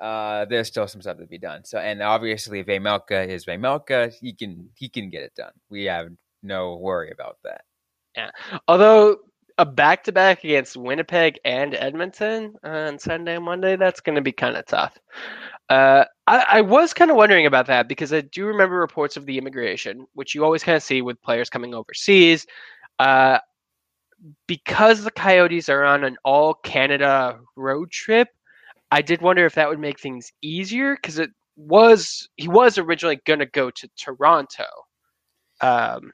uh, 0.02 0.46
there's 0.46 0.68
still 0.68 0.88
some 0.88 1.02
stuff 1.02 1.20
to 1.20 1.28
be 1.28 1.38
done. 1.38 1.64
So 1.64 1.78
and 1.78 2.02
obviously 2.02 2.64
Vejmelka 2.64 3.28
is 3.28 3.46
Vejmelka. 3.46 4.14
He 4.20 4.34
can 4.34 4.70
he 4.76 4.90
can 4.90 5.10
get 5.10 5.24
it 5.24 5.36
done. 5.36 5.54
We 5.70 5.86
have 5.86 6.10
no 6.44 6.76
worry 6.76 7.12
about 7.12 7.38
that. 7.44 7.62
Although 8.68 9.18
a 9.58 9.66
back 9.66 10.04
to 10.06 10.12
back 10.12 10.44
against 10.44 10.78
Winnipeg 10.78 11.40
and 11.46 11.76
Edmonton 11.76 12.56
on 12.64 12.98
Sunday 13.00 13.36
and 13.36 13.46
Monday, 13.46 13.76
that's 13.76 14.00
going 14.00 14.16
to 14.16 14.22
be 14.22 14.32
kind 14.32 14.58
of 14.58 14.66
tough. 14.66 14.98
Uh, 15.70 16.06
I, 16.28 16.46
I 16.50 16.62
was 16.62 16.94
kind 16.94 17.12
of 17.12 17.18
wondering 17.18 17.46
about 17.46 17.68
that 17.68 17.88
because 17.88 18.12
I 18.12 18.22
do 18.22 18.46
remember 18.46 18.76
reports 18.76 19.18
of 19.18 19.26
the 19.26 19.38
immigration, 19.38 20.06
which 20.14 20.36
you 20.36 20.44
always 20.44 20.64
kind 20.64 20.76
of 20.76 20.84
see 20.84 21.02
with 21.02 21.22
players 21.22 21.50
coming 21.50 21.74
overseas. 21.74 22.46
Uh, 23.00 23.40
because 24.48 25.04
the 25.04 25.12
Coyotes 25.12 25.70
are 25.70 25.84
on 25.84 26.04
an 26.04 26.18
all 26.24 26.54
Canada 26.54 27.40
road 27.56 27.92
trip, 27.92 28.30
I 28.92 29.02
did 29.02 29.22
wonder 29.22 29.46
if 29.46 29.56
that 29.56 29.70
would 29.70 29.80
make 29.80 30.00
things 30.00 30.32
easier 30.42 30.96
because 30.96 31.18
it 31.20 31.32
was 31.56 32.28
he 32.36 32.48
was 32.48 32.78
originally 32.78 33.20
going 33.26 33.40
to 33.40 33.46
go 33.46 33.72
to 33.72 33.90
Toronto. 33.98 34.66
Um, 35.62 36.12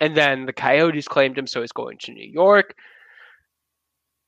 and 0.00 0.16
then 0.16 0.46
the 0.46 0.52
Coyotes 0.52 1.08
claimed 1.08 1.36
him, 1.36 1.46
so 1.46 1.60
he's 1.60 1.72
going 1.72 1.98
to 1.98 2.12
New 2.12 2.28
York. 2.28 2.74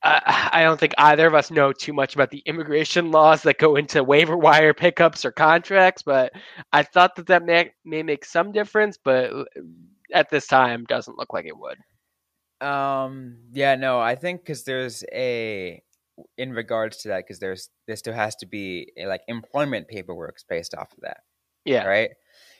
Uh, 0.02 0.20
I 0.52 0.62
don't 0.64 0.80
think 0.80 0.94
either 0.98 1.26
of 1.26 1.34
us 1.34 1.50
know 1.50 1.72
too 1.72 1.92
much 1.92 2.14
about 2.14 2.30
the 2.30 2.42
immigration 2.44 3.10
laws 3.12 3.42
that 3.42 3.58
go 3.58 3.76
into 3.76 4.02
waiver 4.02 4.36
wire 4.36 4.74
pickups 4.74 5.24
or 5.24 5.30
contracts, 5.30 6.02
but 6.02 6.32
I 6.72 6.82
thought 6.82 7.14
that 7.16 7.28
that 7.28 7.44
may, 7.44 7.72
may 7.84 8.02
make 8.02 8.24
some 8.24 8.50
difference, 8.50 8.98
but 9.02 9.30
at 10.12 10.28
this 10.30 10.46
time 10.46 10.84
doesn't 10.84 11.18
look 11.18 11.32
like 11.32 11.46
it 11.46 11.56
would. 11.56 11.78
Um. 12.66 13.38
Yeah. 13.52 13.74
No. 13.74 14.00
I 14.00 14.14
think 14.14 14.42
because 14.42 14.62
there's 14.64 15.02
a 15.12 15.82
in 16.36 16.52
regards 16.52 16.98
to 16.98 17.08
that 17.08 17.24
because 17.24 17.40
there's 17.40 17.70
there 17.86 17.96
still 17.96 18.14
has 18.14 18.36
to 18.36 18.46
be 18.46 18.92
a, 18.96 19.06
like 19.06 19.22
employment 19.26 19.88
paperwork 19.88 20.36
based 20.48 20.74
off 20.74 20.92
of 20.92 20.98
that. 21.02 21.18
Yeah. 21.64 21.84
Right. 21.84 22.10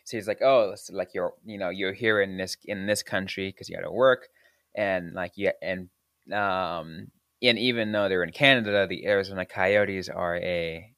So 0.05 0.17
he's 0.17 0.29
like, 0.29 0.41
oh, 0.43 0.71
it's 0.71 0.91
like 0.91 1.15
you're 1.15 1.35
you 1.45 1.59
know 1.59 1.71
you're 1.71 1.93
here 1.93 2.21
in 2.21 2.37
this 2.37 2.57
in 2.65 2.87
this 2.87 3.03
country 3.03 3.49
because 3.49 3.69
you 3.69 3.77
got 3.77 3.83
to 3.83 3.91
work, 3.93 4.29
and 4.75 5.13
like 5.15 5.33
yeah, 5.37 5.53
and 5.63 5.89
um, 6.33 7.09
and 7.43 7.59
even 7.59 7.93
though 7.93 8.09
they're 8.09 8.25
in 8.25 8.33
Canada, 8.33 8.87
the 8.89 9.07
Arizona 9.07 9.47
Coyotes 9.47 10.09
are 10.09 10.37
a 10.37 10.93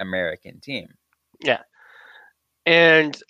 American 0.00 0.60
team. 0.60 0.88
Yeah, 1.40 1.62
and 2.66 3.20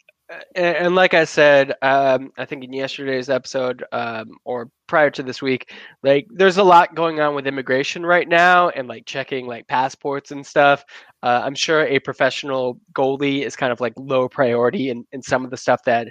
and, 0.55 0.77
and 0.77 0.95
like 0.95 1.15
I 1.15 1.25
said, 1.25 1.75
um, 1.83 2.31
I 2.39 2.45
think 2.45 2.65
in 2.65 2.73
yesterday's 2.73 3.29
episode 3.29 3.85
um, 3.93 4.37
or 4.45 4.71
prior 4.87 5.11
to 5.11 5.23
this 5.23 5.43
week, 5.43 5.73
like 6.03 6.27
there's 6.31 6.59
a 6.59 6.63
lot 6.63 6.95
going 6.95 7.21
on 7.21 7.35
with 7.35 7.47
immigration 7.47 8.05
right 8.05 8.29
now 8.29 8.69
and 8.71 8.89
like 8.89 9.07
checking 9.07 9.47
like 9.47 9.67
passports 9.67 10.31
and 10.31 10.47
stuff. 10.47 10.85
Uh, 11.23 11.43
I'm 11.45 11.55
sure 11.55 11.87
a 11.87 11.99
professional 11.99 12.79
goalie 12.93 13.43
is 13.43 13.57
kind 13.57 13.73
of 13.73 13.81
like 13.81 13.95
low 13.97 14.29
priority 14.29 14.91
in, 14.91 15.07
in 15.13 15.23
some 15.23 15.45
of 15.45 15.51
the 15.51 15.57
stuff 15.57 15.83
that 15.85 16.07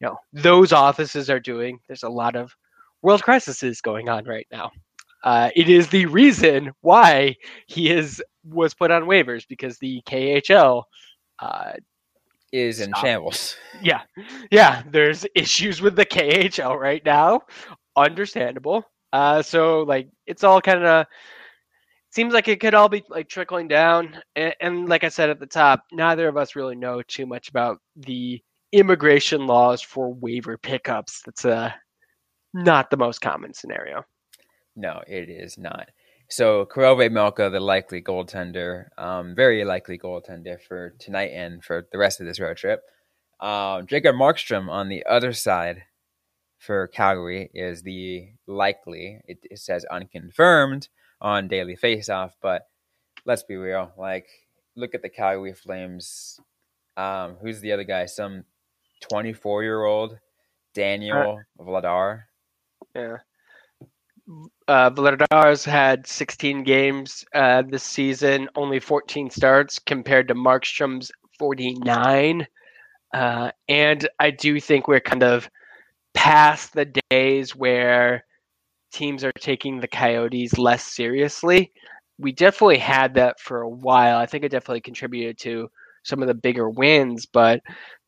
you 0.00 0.06
know 0.06 0.16
those 0.32 0.72
offices 0.72 1.30
are 1.30 1.40
doing. 1.40 1.78
There's 1.86 2.02
a 2.02 2.08
lot 2.08 2.36
of 2.36 2.54
world 3.02 3.22
crises 3.22 3.80
going 3.80 4.08
on 4.08 4.24
right 4.24 4.46
now. 4.50 4.70
Uh, 5.22 5.50
it 5.56 5.68
is 5.68 5.88
the 5.88 6.06
reason 6.06 6.72
why 6.82 7.34
he 7.66 7.90
is 7.90 8.22
was 8.44 8.74
put 8.74 8.90
on 8.90 9.04
waivers 9.04 9.46
because 9.48 9.78
the 9.78 10.02
KHL 10.06 10.82
uh, 11.38 11.72
Is 12.54 12.78
in 12.78 12.90
Stop. 12.90 13.04
shambles. 13.04 13.56
yeah, 13.82 14.02
yeah. 14.52 14.82
There's 14.88 15.26
issues 15.34 15.82
with 15.82 15.96
the 15.96 16.06
KHL 16.06 16.78
right 16.78 17.04
now. 17.04 17.40
Understandable. 17.96 18.84
Uh, 19.12 19.42
so 19.42 19.82
like 19.82 20.08
it's 20.26 20.44
all 20.44 20.60
kind 20.60 20.84
of 20.84 21.06
seems 22.10 22.32
like 22.32 22.46
it 22.46 22.60
could 22.60 22.74
all 22.74 22.88
be 22.88 23.02
like 23.08 23.28
trickling 23.28 23.66
down. 23.66 24.16
And, 24.36 24.54
and 24.60 24.88
like 24.88 25.02
I 25.02 25.08
said 25.08 25.30
at 25.30 25.40
the 25.40 25.46
top, 25.46 25.82
neither 25.90 26.28
of 26.28 26.36
us 26.36 26.54
really 26.54 26.76
know 26.76 27.02
too 27.02 27.26
much 27.26 27.48
about 27.48 27.78
the 27.96 28.40
immigration 28.70 29.48
laws 29.48 29.82
for 29.82 30.14
waiver 30.14 30.56
pickups. 30.56 31.22
That's 31.26 31.44
uh 31.44 31.72
not 32.52 32.88
the 32.88 32.96
most 32.96 33.20
common 33.20 33.52
scenario. 33.52 34.04
No, 34.76 35.02
it 35.08 35.28
is 35.28 35.58
not. 35.58 35.88
So 36.28 36.64
Karel 36.64 36.96
Vejmelka, 36.96 37.52
the 37.52 37.60
likely 37.60 38.02
goaltender, 38.02 38.86
um, 38.98 39.34
very 39.34 39.64
likely 39.64 39.98
goaltender 39.98 40.60
for 40.60 40.94
tonight 40.98 41.30
and 41.32 41.62
for 41.62 41.86
the 41.92 41.98
rest 41.98 42.20
of 42.20 42.26
this 42.26 42.40
road 42.40 42.56
trip. 42.56 42.82
Um, 43.40 43.86
Jacob 43.86 44.16
Markstrom 44.16 44.68
on 44.68 44.88
the 44.88 45.04
other 45.06 45.32
side 45.32 45.82
for 46.58 46.88
Calgary 46.88 47.50
is 47.54 47.82
the 47.82 48.28
likely. 48.46 49.20
It, 49.26 49.38
it 49.44 49.58
says 49.58 49.84
unconfirmed 49.90 50.88
on 51.20 51.46
Daily 51.48 51.76
Faceoff, 51.76 52.32
but 52.40 52.62
let's 53.26 53.42
be 53.42 53.56
real. 53.56 53.92
Like, 53.98 54.26
look 54.76 54.94
at 54.94 55.02
the 55.02 55.10
Calgary 55.10 55.52
Flames. 55.52 56.40
Um, 56.96 57.36
who's 57.40 57.60
the 57.60 57.72
other 57.72 57.84
guy? 57.84 58.06
Some 58.06 58.44
twenty-four-year-old 59.00 60.18
Daniel 60.74 61.42
Vladar. 61.60 62.22
Yeah. 62.94 63.18
Uh, 64.66 64.90
Vladar's 64.90 65.64
had 65.64 66.06
16 66.06 66.64
games 66.64 67.24
uh, 67.34 67.62
this 67.68 67.82
season, 67.82 68.48
only 68.56 68.80
14 68.80 69.30
starts 69.30 69.78
compared 69.78 70.28
to 70.28 70.34
Markstrom's 70.34 71.10
49. 71.38 72.46
Uh, 73.12 73.50
and 73.68 74.08
I 74.18 74.30
do 74.30 74.58
think 74.60 74.88
we're 74.88 75.00
kind 75.00 75.22
of 75.22 75.48
past 76.14 76.72
the 76.72 76.90
days 77.10 77.54
where 77.54 78.24
teams 78.92 79.24
are 79.24 79.32
taking 79.38 79.80
the 79.80 79.88
Coyotes 79.88 80.56
less 80.58 80.84
seriously. 80.84 81.72
We 82.18 82.32
definitely 82.32 82.78
had 82.78 83.14
that 83.14 83.40
for 83.40 83.62
a 83.62 83.68
while. 83.68 84.18
I 84.18 84.26
think 84.26 84.44
it 84.44 84.50
definitely 84.50 84.80
contributed 84.80 85.38
to 85.40 85.68
some 86.04 86.22
of 86.22 86.28
the 86.28 86.34
bigger 86.34 86.70
wins. 86.70 87.26
But 87.26 87.60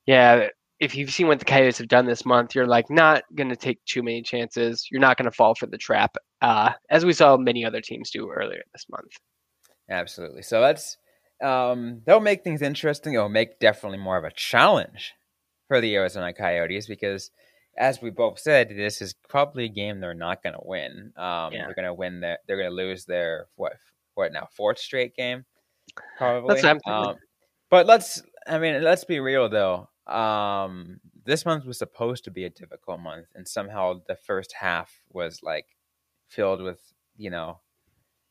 yeah, 0.07 0.49
if 0.78 0.95
you've 0.95 1.11
seen 1.11 1.26
what 1.26 1.38
the 1.38 1.45
Coyotes 1.45 1.78
have 1.78 1.88
done 1.88 2.06
this 2.06 2.26
month, 2.26 2.54
you're 2.54 2.66
like 2.66 2.90
not 2.90 3.25
going 3.35 3.49
to 3.49 3.56
take 3.56 3.83
too 3.87 4.02
many 4.02 4.23
chances. 4.23 4.87
You're 4.90 5.00
not 5.00 5.16
going 5.16 5.30
to 5.30 5.35
fall 5.35 5.54
for 5.54 5.66
the 5.66 5.78
trap, 5.78 6.16
uh, 6.42 6.73
as 6.90 7.04
we 7.04 7.12
saw 7.12 7.37
many 7.37 7.64
other 7.64 7.80
teams 7.80 8.11
do 8.11 8.30
earlier 8.30 8.62
this 8.73 8.87
month. 8.90 9.12
Absolutely. 9.88 10.42
So 10.42 10.61
that's 10.61 10.99
um, 11.42 12.02
that'll 12.04 12.21
make 12.21 12.45
things 12.45 12.62
interesting. 12.62 13.14
It'll 13.14 13.28
make 13.28 13.59
definitely 13.59 13.99
more 13.99 14.18
of 14.18 14.25
a 14.25 14.30
challenge 14.33 15.12
for 15.68 15.80
the 15.80 15.95
Arizona 15.95 16.33
Coyotes 16.33 16.87
because, 16.87 17.30
as 17.78 18.02
we 18.02 18.11
both 18.11 18.38
said, 18.38 18.71
this 18.71 19.00
is 19.00 19.14
probably 19.28 19.64
a 19.64 19.68
game 19.68 20.00
they're 20.00 20.14
not 20.14 20.42
going 20.42 20.54
to 20.54 20.62
win. 20.62 21.12
Um, 21.16 21.52
Yeah. 21.52 21.64
They're 21.66 21.75
going 21.75 21.87
to 21.87 21.95
win 21.95 22.21
their. 22.21 22.38
They're 22.47 22.59
going 22.59 22.71
to 22.71 22.75
lose 22.75 23.04
their 23.06 23.47
what? 23.56 23.75
What 24.14 24.33
now? 24.33 24.49
Fourth 24.56 24.78
straight 24.78 25.14
game, 25.14 25.45
probably. 26.18 26.61
That's 26.61 26.83
what. 26.85 26.92
Um, 26.92 27.16
but 27.71 27.87
let's. 27.87 28.23
I 28.47 28.59
mean, 28.59 28.83
let's 28.83 29.04
be 29.04 29.21
real 29.21 29.49
though. 29.49 29.88
Um, 30.07 31.01
this 31.25 31.45
month 31.45 31.65
was 31.65 31.79
supposed 31.79 32.25
to 32.25 32.31
be 32.31 32.45
a 32.45 32.51
difficult 32.51 33.01
month, 33.01 33.27
and 33.35 33.47
somehow 33.47 34.01
the 34.07 34.17
first 34.17 34.55
half 34.59 35.01
was 35.13 35.41
like 35.43 35.67
filled 36.29 36.63
with 36.63 36.81
you 37.17 37.31
know 37.31 37.61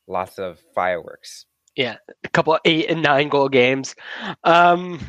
lots 0.06 0.38
of 0.38 0.60
fireworks. 0.74 1.46
Yeah, 1.76 1.96
a 2.24 2.28
couple 2.30 2.54
of 2.54 2.60
eight 2.64 2.88
and 2.88 3.02
nine 3.02 3.28
goal 3.28 3.48
games. 3.48 3.94
Um, 4.44 5.00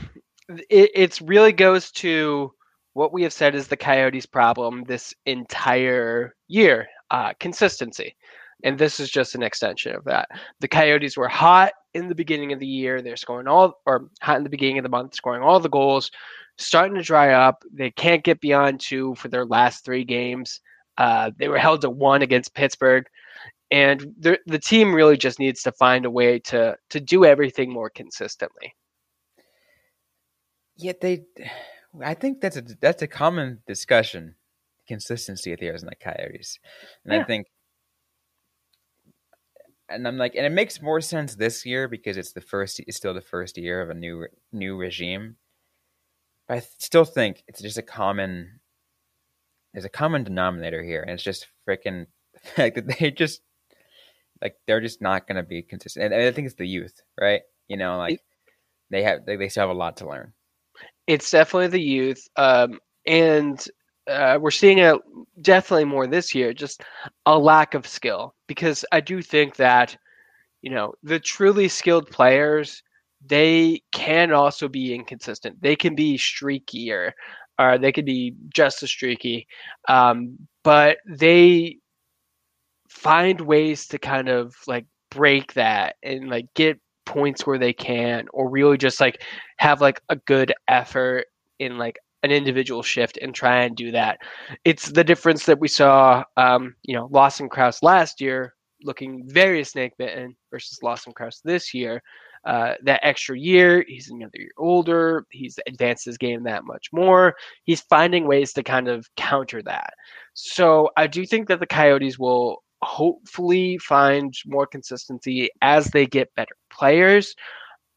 it 0.50 0.92
it's 0.94 1.22
really 1.22 1.54
goes 1.54 1.92
to 1.94 2.52
what 2.94 3.14
we 3.14 3.24
have 3.24 3.34
said 3.34 3.56
is 3.56 3.68
the 3.68 3.78
Coyotes' 3.78 4.26
problem 4.26 4.84
this 4.84 5.14
entire 5.26 6.36
year: 6.48 6.88
uh, 7.12 7.34
consistency. 7.40 8.16
And 8.64 8.78
this 8.78 9.00
is 9.00 9.10
just 9.10 9.36
an 9.36 9.44
extension 9.44 9.96
of 9.96 10.04
that. 10.06 10.30
The 10.60 10.68
Coyotes 10.68 11.18
were 11.18 11.28
hot 11.28 11.74
in 11.94 12.08
the 12.08 12.16
beginning 12.16 12.54
of 12.54 12.60
the 12.60 12.68
year; 12.68 13.02
they're 13.02 13.16
scoring 13.18 13.48
all, 13.48 13.80
or 13.86 14.10
hot 14.22 14.38
in 14.38 14.44
the 14.44 14.50
beginning 14.50 14.80
of 14.80 14.84
the 14.84 14.90
month, 14.90 15.16
scoring 15.16 15.44
all 15.44 15.60
the 15.60 15.70
goals. 15.70 16.12
Starting 16.60 16.96
to 16.96 17.04
dry 17.04 17.34
up. 17.34 17.64
They 17.72 17.92
can't 17.92 18.24
get 18.24 18.42
beyond 18.42 18.80
two 18.80 19.14
for 19.16 19.28
their 19.28 19.46
last 19.46 19.86
three 19.86 20.04
games. 20.04 20.60
Uh, 20.98 21.30
they 21.38 21.48
were 21.50 21.60
held 21.60 21.82
to 21.82 21.90
one 21.92 22.24
against 22.24 22.56
Pittsburgh, 22.56 23.06
and 23.70 24.16
the 24.20 24.40
the 24.48 24.58
team 24.58 24.94
really 24.94 25.18
just 25.18 25.38
needs 25.38 25.62
to 25.64 25.72
find 25.72 26.06
a 26.06 26.10
way 26.10 26.40
to 26.40 26.76
to 26.90 27.00
do 27.00 27.26
everything 27.26 27.72
more 27.72 27.92
consistently. 27.92 28.74
Yet 30.78 31.02
they, 31.02 31.26
I 32.04 32.14
think 32.14 32.42
that's 32.42 32.58
a 32.58 32.64
that's 32.82 33.02
a 33.02 33.08
common 33.08 33.62
discussion, 33.68 34.36
consistency 34.88 35.52
with 35.52 35.60
the 35.60 35.68
Arizona 35.68 35.94
Coyotes, 36.00 36.60
and 37.06 37.14
Yeah. 37.14 37.22
I 37.22 37.24
think, 37.24 37.48
and 39.89 40.08
I'm 40.08 40.17
like, 40.17 40.36
and 40.36 40.46
it 40.46 40.51
makes 40.51 40.82
more 40.82 41.01
sense 41.01 41.36
this 41.36 41.65
year 41.65 41.88
because 41.88 42.17
it's 42.17 42.34
the 42.34 42.41
first, 42.41 42.79
it's 42.79 42.98
still 42.98 43.13
the 43.13 43.22
first 43.22 43.58
year 43.58 43.82
of 43.82 43.89
a 43.89 43.94
new 43.94 44.27
new 44.51 44.77
regime. 44.77 45.38
But 46.48 46.58
I 46.58 46.63
still 46.77 47.06
think 47.06 47.44
it's 47.48 47.62
just 47.62 47.77
a 47.77 47.84
common, 47.84 48.60
there's 49.74 49.86
a 49.86 49.89
common 49.89 50.24
denominator 50.24 50.84
here, 50.84 51.01
and 51.01 51.12
it's 51.12 51.24
just 51.24 51.48
freaking 51.67 52.08
the 52.34 52.39
fact 52.39 52.75
that 52.75 53.00
they 53.00 53.12
just 53.12 53.41
like 54.41 54.56
they're 54.67 54.82
just 54.82 55.01
not 55.01 55.27
going 55.27 55.38
to 55.38 55.44
be 55.44 55.62
consistent. 55.62 56.13
And 56.13 56.22
I 56.22 56.32
think 56.32 56.46
it's 56.46 56.56
the 56.56 56.67
youth, 56.67 57.01
right? 57.20 57.41
You 57.67 57.77
know, 57.77 57.98
like 57.98 58.22
they 58.89 59.03
have 59.03 59.25
they, 59.25 59.36
they 59.36 59.50
still 59.50 59.62
have 59.62 59.75
a 59.75 59.79
lot 59.79 59.98
to 59.98 60.08
learn. 60.08 60.34
It's 61.08 61.32
definitely 61.32 61.70
the 61.70 61.82
youth, 61.82 62.27
um, 62.36 62.79
and 63.06 63.65
uh, 64.08 64.38
we're 64.39 64.51
seeing 64.51 64.79
it 64.79 64.98
definitely 65.41 65.86
more 65.86 66.08
this 66.08 66.36
year. 66.36 66.53
Just 66.53 66.84
a 67.25 67.38
lack 67.38 67.74
of 67.74 67.88
skill 67.88 68.36
because 68.48 68.86
I 68.92 69.01
do 69.01 69.22
think 69.22 69.56
that 69.58 69.98
you 70.62 70.72
know 70.72 70.94
the 71.04 71.20
truly 71.20 71.68
skilled 71.68 72.10
players 72.10 72.84
they 73.25 73.82
can 73.92 74.32
also 74.32 74.68
be 74.68 74.94
inconsistent. 74.94 75.62
They 75.62 75.75
can 75.75 75.96
be 75.96 76.18
streakier, 76.18 77.12
or 77.60 77.77
they 77.77 77.92
could 77.92 78.06
be 78.06 78.36
just 78.54 78.84
as 78.84 78.89
streaky, 78.89 79.48
um, 79.88 80.38
but 80.63 80.98
they 81.08 81.77
find 82.89 83.42
ways 83.42 83.88
to 83.88 83.98
kind 84.00 84.30
of 84.30 84.56
like 84.68 84.86
break 85.12 85.54
that 85.54 85.96
and 86.04 86.30
like 86.30 86.46
get 86.54 86.80
points 87.06 87.46
where 87.46 87.58
they 87.58 87.74
can 87.74 88.27
or 88.34 88.50
really 88.50 88.77
just 88.77 89.00
like 89.00 89.22
have 89.58 89.82
like 89.82 90.01
a 90.10 90.16
good 90.16 90.54
effort 90.68 91.25
in 91.60 91.77
like 91.77 91.98
an 92.28 92.36
individual 92.38 92.84
shift 92.84 93.18
and 93.22 93.34
try 93.34 93.64
and 93.64 93.76
do 93.76 93.92
that. 93.92 94.20
It's 94.66 94.92
the 94.92 95.04
difference 95.04 95.46
that 95.46 95.60
we 95.60 95.68
saw 95.68 96.24
um 96.38 96.76
you 96.84 96.96
know 96.96 97.08
lawson 97.12 97.50
crouse 97.50 97.82
last 97.82 98.22
year 98.22 98.54
looking 98.84 99.24
very 99.28 99.64
snake 99.64 99.94
bitten 99.98 100.36
versus 100.52 100.80
lawson 100.84 101.14
crouse 101.14 101.42
this 101.44 101.74
year. 101.74 102.02
Uh, 102.46 102.76
that 102.84 103.02
extra 103.04 103.38
year 103.38 103.84
he's 103.88 104.10
another 104.10 104.38
year 104.38 104.52
older 104.58 105.26
he's 105.32 105.60
advanced 105.68 106.06
his 106.06 106.18
game 106.18 106.44
that 106.44 106.64
much 106.64 106.88
more. 106.94 107.36
He's 107.64 107.82
finding 107.82 108.28
ways 108.28 108.54
to 108.54 108.64
kind 108.64 108.88
of 108.88 109.08
counter 109.18 109.62
that. 109.64 109.94
So 110.34 110.90
i 110.98 111.08
do 111.08 111.26
think 111.26 111.48
that 111.48 111.60
the 111.60 111.66
coyotes 111.68 112.20
will 112.20 112.64
hopefully 112.84 113.78
find 113.80 114.34
more 114.46 114.68
consistency 114.68 115.50
as 115.62 115.88
they 115.88 116.06
get 116.06 116.34
better 116.36 116.56
players. 116.72 117.36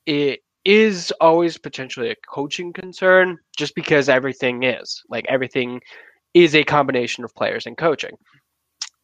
It 0.06 0.40
is 0.64 1.12
always 1.20 1.56
potentially 1.56 2.10
a 2.10 2.16
coaching 2.28 2.72
concern 2.72 3.38
just 3.56 3.74
because 3.74 4.08
everything 4.08 4.62
is 4.62 5.02
like 5.08 5.24
everything 5.28 5.80
is 6.34 6.54
a 6.54 6.64
combination 6.64 7.24
of 7.24 7.34
players 7.34 7.66
and 7.66 7.76
coaching. 7.76 8.16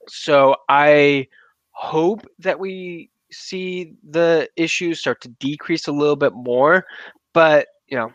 So 0.08 0.56
I 0.68 1.26
hope 1.70 2.26
that 2.38 2.58
we 2.58 3.10
see 3.32 3.94
the 4.08 4.48
issues 4.56 5.00
start 5.00 5.20
to 5.22 5.28
decrease 5.28 5.88
a 5.88 5.92
little 5.92 6.16
bit 6.16 6.32
more, 6.32 6.84
but 7.32 7.68
you 7.88 7.96
know, 7.96 8.10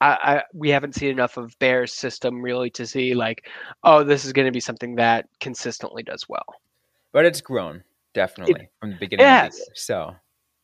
I, 0.00 0.08
I 0.22 0.42
we 0.54 0.70
haven't 0.70 0.94
seen 0.94 1.10
enough 1.10 1.36
of 1.36 1.58
Bears 1.58 1.92
system 1.92 2.40
really 2.40 2.70
to 2.70 2.86
see 2.86 3.14
like, 3.14 3.48
oh, 3.82 4.04
this 4.04 4.24
is 4.24 4.32
going 4.32 4.46
to 4.46 4.52
be 4.52 4.60
something 4.60 4.94
that 4.96 5.26
consistently 5.40 6.02
does 6.02 6.28
well. 6.28 6.46
But 7.12 7.24
it's 7.24 7.40
grown 7.40 7.82
definitely 8.14 8.68
from 8.80 8.90
the 8.90 8.96
beginning 8.96 9.26
of 9.26 9.50
the 9.52 9.56
year. 9.56 9.66
So 9.74 10.14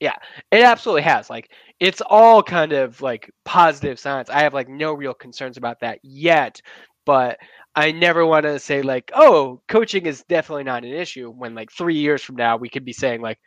Yeah, 0.01 0.15
it 0.51 0.63
absolutely 0.63 1.03
has. 1.03 1.31
Like 1.31 1.51
it's 1.81 2.01
all 2.01 2.43
kind 2.43 2.73
of 2.73 3.01
like 3.01 3.31
positive 3.45 3.99
signs. 3.99 4.29
I 4.31 4.41
have 4.43 4.55
like 4.55 4.69
no 4.69 4.93
real 4.93 5.15
concerns 5.15 5.57
about 5.57 5.81
that 5.81 5.99
yet, 6.03 6.61
but 7.07 7.39
I 7.77 7.93
never 7.93 8.27
want 8.27 8.45
to 8.45 8.59
say 8.59 8.83
like, 8.83 9.11
oh, 9.15 9.63
coaching 9.69 10.07
is 10.07 10.25
definitely 10.29 10.65
not 10.65 10.85
an 10.85 10.93
issue 10.93 11.31
when 11.31 11.55
like 11.55 11.71
3 11.73 11.95
years 11.97 12.23
from 12.23 12.37
now 12.37 12.57
we 12.57 12.69
could 12.69 12.85
be 12.85 12.93
saying 12.93 13.21
like 13.21 13.39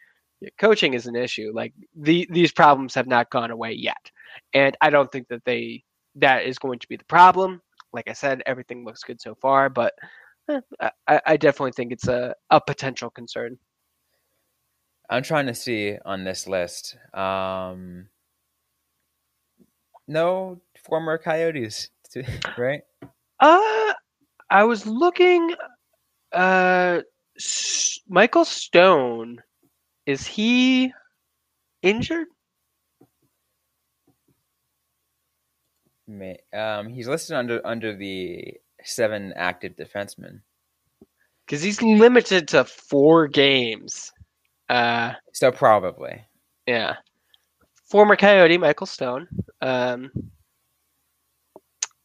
coaching 0.60 0.94
is 0.94 1.08
an 1.08 1.16
issue. 1.16 1.52
Like 1.54 1.74
the 1.96 2.28
these 2.32 2.52
problems 2.52 2.96
have 2.96 3.08
not 3.08 3.30
gone 3.32 3.52
away 3.52 3.74
yet. 3.74 4.12
And 4.54 4.78
I 4.82 4.90
don't 4.90 5.12
think 5.12 5.28
that 5.30 5.44
they 5.46 5.84
that 6.16 6.46
is 6.46 6.60
going 6.60 6.80
to 6.80 6.88
be 6.88 6.98
the 6.98 7.06
problem. 7.06 7.62
Like 7.94 8.10
I 8.10 8.14
said, 8.14 8.44
everything 8.46 8.86
looks 8.86 9.04
good 9.04 9.22
so 9.22 9.36
far, 9.36 9.70
but 9.70 9.94
eh, 10.50 10.62
I, 11.08 11.22
I 11.28 11.38
definitely 11.38 11.74
think 11.74 11.92
it's 11.94 12.08
a, 12.08 12.36
a 12.52 12.62
potential 12.62 13.10
concern. 13.12 13.58
I'm 15.10 15.24
trying 15.24 15.48
to 15.48 15.54
see 15.54 15.98
on 16.06 16.24
this 16.24 16.48
list. 16.48 16.98
Um, 17.14 18.08
no 20.08 20.62
former 20.86 21.18
Coyotes, 21.18 21.90
right? 22.58 22.82
Uh, 23.40 23.94
I 24.50 24.64
was 24.64 24.86
looking. 24.86 25.56
Uh, 26.32 27.02
S- 27.38 28.00
Michael 28.10 28.46
Stone, 28.46 29.42
is 30.06 30.26
he 30.26 30.94
injured? 31.84 32.28
May, 36.08 36.38
um, 36.54 36.90
he's 36.90 37.08
listed 37.08 37.36
under 37.36 37.66
under 37.66 37.96
the 37.96 38.56
seven 38.84 39.34
active 39.36 39.76
defensemen. 39.76 40.42
Because 41.46 41.62
he's 41.62 41.82
limited 41.82 42.48
to 42.50 42.66
four 42.66 43.28
games. 43.28 44.12
Uh, 44.70 45.14
So 45.34 45.52
probably. 45.52 46.26
yeah. 46.66 46.96
Former 47.90 48.16
Coyote 48.18 48.58
Michael 48.58 48.86
Stone 48.88 49.28
um, 49.62 50.12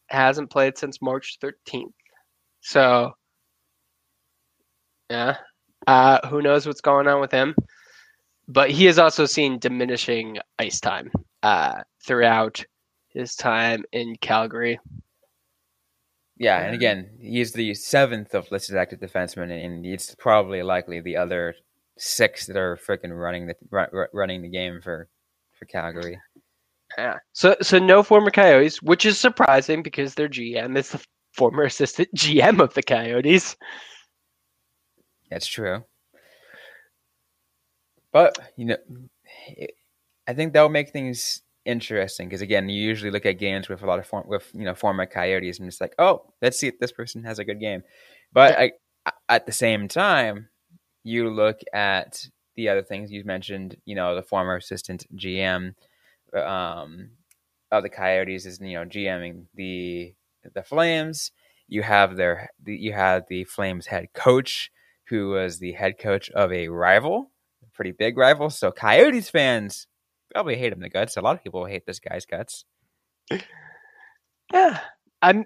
hasn't 0.07 0.49
played 0.49 0.77
since 0.77 1.01
March 1.01 1.37
13th. 1.41 1.91
So, 2.61 3.11
yeah. 5.09 5.35
Uh, 5.85 6.25
who 6.29 6.41
knows 6.41 6.65
what's 6.65 6.79
going 6.79 7.07
on 7.09 7.19
with 7.19 7.31
him? 7.31 7.53
But 8.47 8.71
he 8.71 8.85
has 8.85 8.97
also 8.97 9.25
seen 9.25 9.59
diminishing 9.59 10.37
ice 10.57 10.79
time 10.79 11.11
uh, 11.43 11.81
throughout 12.05 12.63
his 13.09 13.35
time 13.35 13.83
in 13.91 14.15
Calgary. 14.21 14.79
Yeah, 16.37 16.59
and 16.65 16.73
again, 16.73 17.09
he's 17.19 17.51
the 17.51 17.73
seventh 17.73 18.33
of 18.33 18.49
listed 18.51 18.75
active 18.77 18.99
defensemen, 18.99 19.51
and 19.65 19.85
it's 19.85 20.15
probably 20.15 20.63
likely 20.63 20.99
the 20.99 21.17
other 21.17 21.55
six 21.97 22.47
that 22.47 22.57
are 22.57 22.77
freaking 22.77 23.17
running 23.17 23.47
the 23.47 23.55
ru- 23.69 23.85
ru- 23.91 24.07
running 24.13 24.41
the 24.41 24.49
game 24.49 24.81
for 24.81 25.07
for 25.57 25.65
Calgary. 25.65 26.19
Yeah. 26.97 27.17
So 27.33 27.55
so 27.61 27.79
no 27.79 28.03
former 28.03 28.31
Coyotes, 28.31 28.81
which 28.81 29.05
is 29.05 29.19
surprising 29.19 29.83
because 29.83 30.15
their 30.15 30.29
GM 30.29 30.77
is 30.77 30.91
the 30.91 31.03
former 31.33 31.63
assistant 31.63 32.09
GM 32.15 32.61
of 32.61 32.73
the 32.73 32.83
Coyotes. 32.83 33.55
That's 35.29 35.47
true. 35.47 35.83
But 38.11 38.37
you 38.55 38.65
know, 38.65 38.77
it, 39.47 39.71
I 40.27 40.33
think 40.33 40.53
that'll 40.53 40.69
make 40.69 40.91
things 40.91 41.41
interesting 41.65 42.27
because 42.27 42.41
again, 42.41 42.69
you 42.69 42.81
usually 42.81 43.11
look 43.11 43.25
at 43.25 43.39
games 43.39 43.69
with 43.69 43.81
a 43.81 43.85
lot 43.85 43.99
of 43.99 44.05
form, 44.05 44.27
with 44.27 44.49
you 44.53 44.63
know 44.63 44.75
former 44.75 45.05
Coyotes, 45.05 45.59
and 45.59 45.67
it's 45.67 45.81
like, 45.81 45.95
oh, 45.97 46.33
let's 46.41 46.59
see 46.59 46.67
if 46.67 46.79
this 46.79 46.91
person 46.91 47.23
has 47.23 47.39
a 47.39 47.45
good 47.45 47.59
game. 47.59 47.83
But 48.31 48.57
I, 48.57 48.71
at 49.29 49.45
the 49.45 49.51
same 49.51 49.87
time, 49.87 50.49
you 51.03 51.29
look 51.29 51.61
at 51.73 52.27
the 52.55 52.69
other 52.69 52.83
things 52.83 53.11
you 53.11 53.23
mentioned. 53.23 53.77
You 53.85 53.95
know, 53.95 54.15
the 54.15 54.23
former 54.23 54.55
assistant 54.55 55.05
GM 55.15 55.75
um, 56.33 57.09
of 57.71 57.83
the 57.83 57.89
Coyotes 57.89 58.45
is 58.45 58.59
you 58.59 58.73
know 58.73 58.85
GMing 58.85 59.45
the 59.55 60.13
the 60.53 60.63
Flames. 60.63 61.31
You 61.67 61.83
have 61.83 62.15
their 62.15 62.49
the, 62.61 62.75
you 62.75 62.93
have 62.93 63.23
the 63.29 63.43
Flames 63.45 63.87
head 63.87 64.07
coach 64.13 64.71
who 65.07 65.29
was 65.29 65.59
the 65.59 65.73
head 65.73 65.97
coach 65.99 66.29
of 66.31 66.51
a 66.51 66.69
rival, 66.69 67.31
a 67.61 67.69
pretty 67.75 67.91
big 67.91 68.17
rival. 68.17 68.49
So 68.49 68.71
Coyotes 68.71 69.29
fans 69.29 69.87
probably 70.33 70.55
hate 70.55 70.73
him 70.73 70.79
the 70.79 70.89
guts. 70.89 71.17
A 71.17 71.21
lot 71.21 71.35
of 71.35 71.43
people 71.43 71.65
hate 71.65 71.85
this 71.85 71.99
guy's 71.99 72.25
guts. 72.25 72.65
Yeah. 74.51 74.79
I'm 75.21 75.45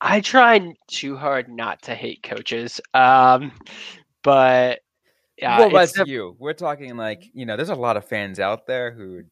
I 0.00 0.20
try 0.20 0.72
too 0.88 1.16
hard 1.16 1.48
not 1.48 1.82
to 1.82 1.94
hate 1.94 2.22
coaches. 2.22 2.80
Um 2.94 3.52
but 4.22 4.80
yeah, 5.38 5.66
well, 5.70 5.70
that's 5.70 5.92
def- 5.92 6.06
you. 6.06 6.36
We're 6.38 6.52
talking 6.54 6.96
like 6.96 7.24
you 7.32 7.46
know, 7.46 7.56
there's 7.56 7.68
a 7.70 7.74
lot 7.74 7.96
of 7.96 8.04
fans 8.06 8.38
out 8.40 8.66
there 8.66 8.92
who, 8.92 9.22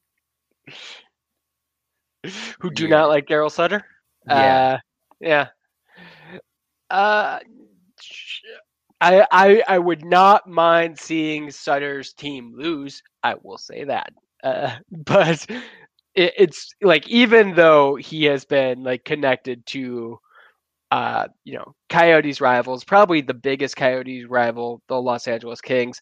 who 2.61 2.71
do 2.71 2.87
Yeah. 2.87 2.89
not 2.89 3.09
like 3.09 3.27
Daryl 3.27 3.51
Sutter. 3.51 3.85
yeah, 4.27 4.61
Uh, 4.73 4.79
yeah. 5.21 5.49
Uh, 6.91 7.39
I, 9.01 9.27
I 9.31 9.63
I 9.69 9.79
would 9.79 10.05
not 10.05 10.47
mind 10.49 10.99
seeing 10.99 11.51
Sutter's 11.51 12.13
team 12.13 12.53
lose. 12.57 13.03
I 13.23 13.35
will 13.43 13.59
say 13.59 13.85
that. 13.85 14.13
Uh, 14.43 14.77
but 14.91 15.45
it, 16.15 16.33
it's 16.37 16.75
like 16.83 17.09
even 17.09 17.55
though 17.55 17.97
he 17.97 18.25
has 18.25 18.45
been 18.45 18.83
like 18.83 19.05
connected 19.05 19.65
to 19.67 20.19
uh, 20.91 21.27
you 21.45 21.55
know, 21.55 21.75
Coyotes 21.89 22.41
rivals, 22.41 22.85
probably 22.85 23.21
the 23.21 23.35
biggest 23.35 23.77
Coyotes 23.77 24.27
rival, 24.29 24.81
the 24.89 25.01
Los 25.01 25.27
Angeles 25.27 25.61
Kings. 25.61 26.01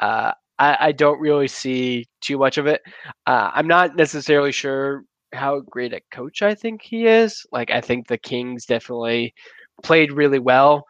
Uh, 0.00 0.32
I, 0.58 0.76
I, 0.80 0.92
don't 0.92 1.20
really 1.20 1.48
see 1.48 2.06
too 2.20 2.38
much 2.38 2.58
of 2.58 2.66
it. 2.66 2.82
Uh, 3.26 3.50
I'm 3.54 3.66
not 3.66 3.96
necessarily 3.96 4.52
sure 4.52 5.04
how 5.32 5.60
great 5.60 5.94
a 5.94 6.00
coach 6.10 6.42
I 6.42 6.54
think 6.54 6.82
he 6.82 7.06
is. 7.06 7.46
Like, 7.50 7.70
I 7.70 7.80
think 7.80 8.06
the 8.06 8.18
Kings 8.18 8.66
definitely 8.66 9.34
played 9.82 10.12
really 10.12 10.38
well. 10.38 10.84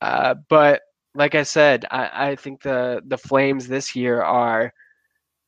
Uh, 0.00 0.34
but 0.48 0.82
like 1.14 1.34
I 1.34 1.42
said, 1.44 1.84
I, 1.90 2.30
I 2.30 2.36
think 2.36 2.62
the 2.62 3.00
the 3.06 3.18
Flames 3.18 3.66
this 3.66 3.96
year 3.96 4.22
are 4.22 4.72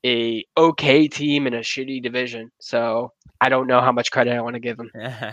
a 0.04 0.44
okay 0.56 1.06
team 1.08 1.46
in 1.46 1.54
a 1.54 1.60
shitty 1.60 2.02
division. 2.02 2.50
So 2.60 3.12
I 3.40 3.48
don't 3.48 3.66
know 3.66 3.80
how 3.80 3.92
much 3.92 4.10
credit 4.10 4.34
I 4.34 4.40
want 4.40 4.54
to 4.54 4.60
give 4.60 4.76
them. 4.76 4.90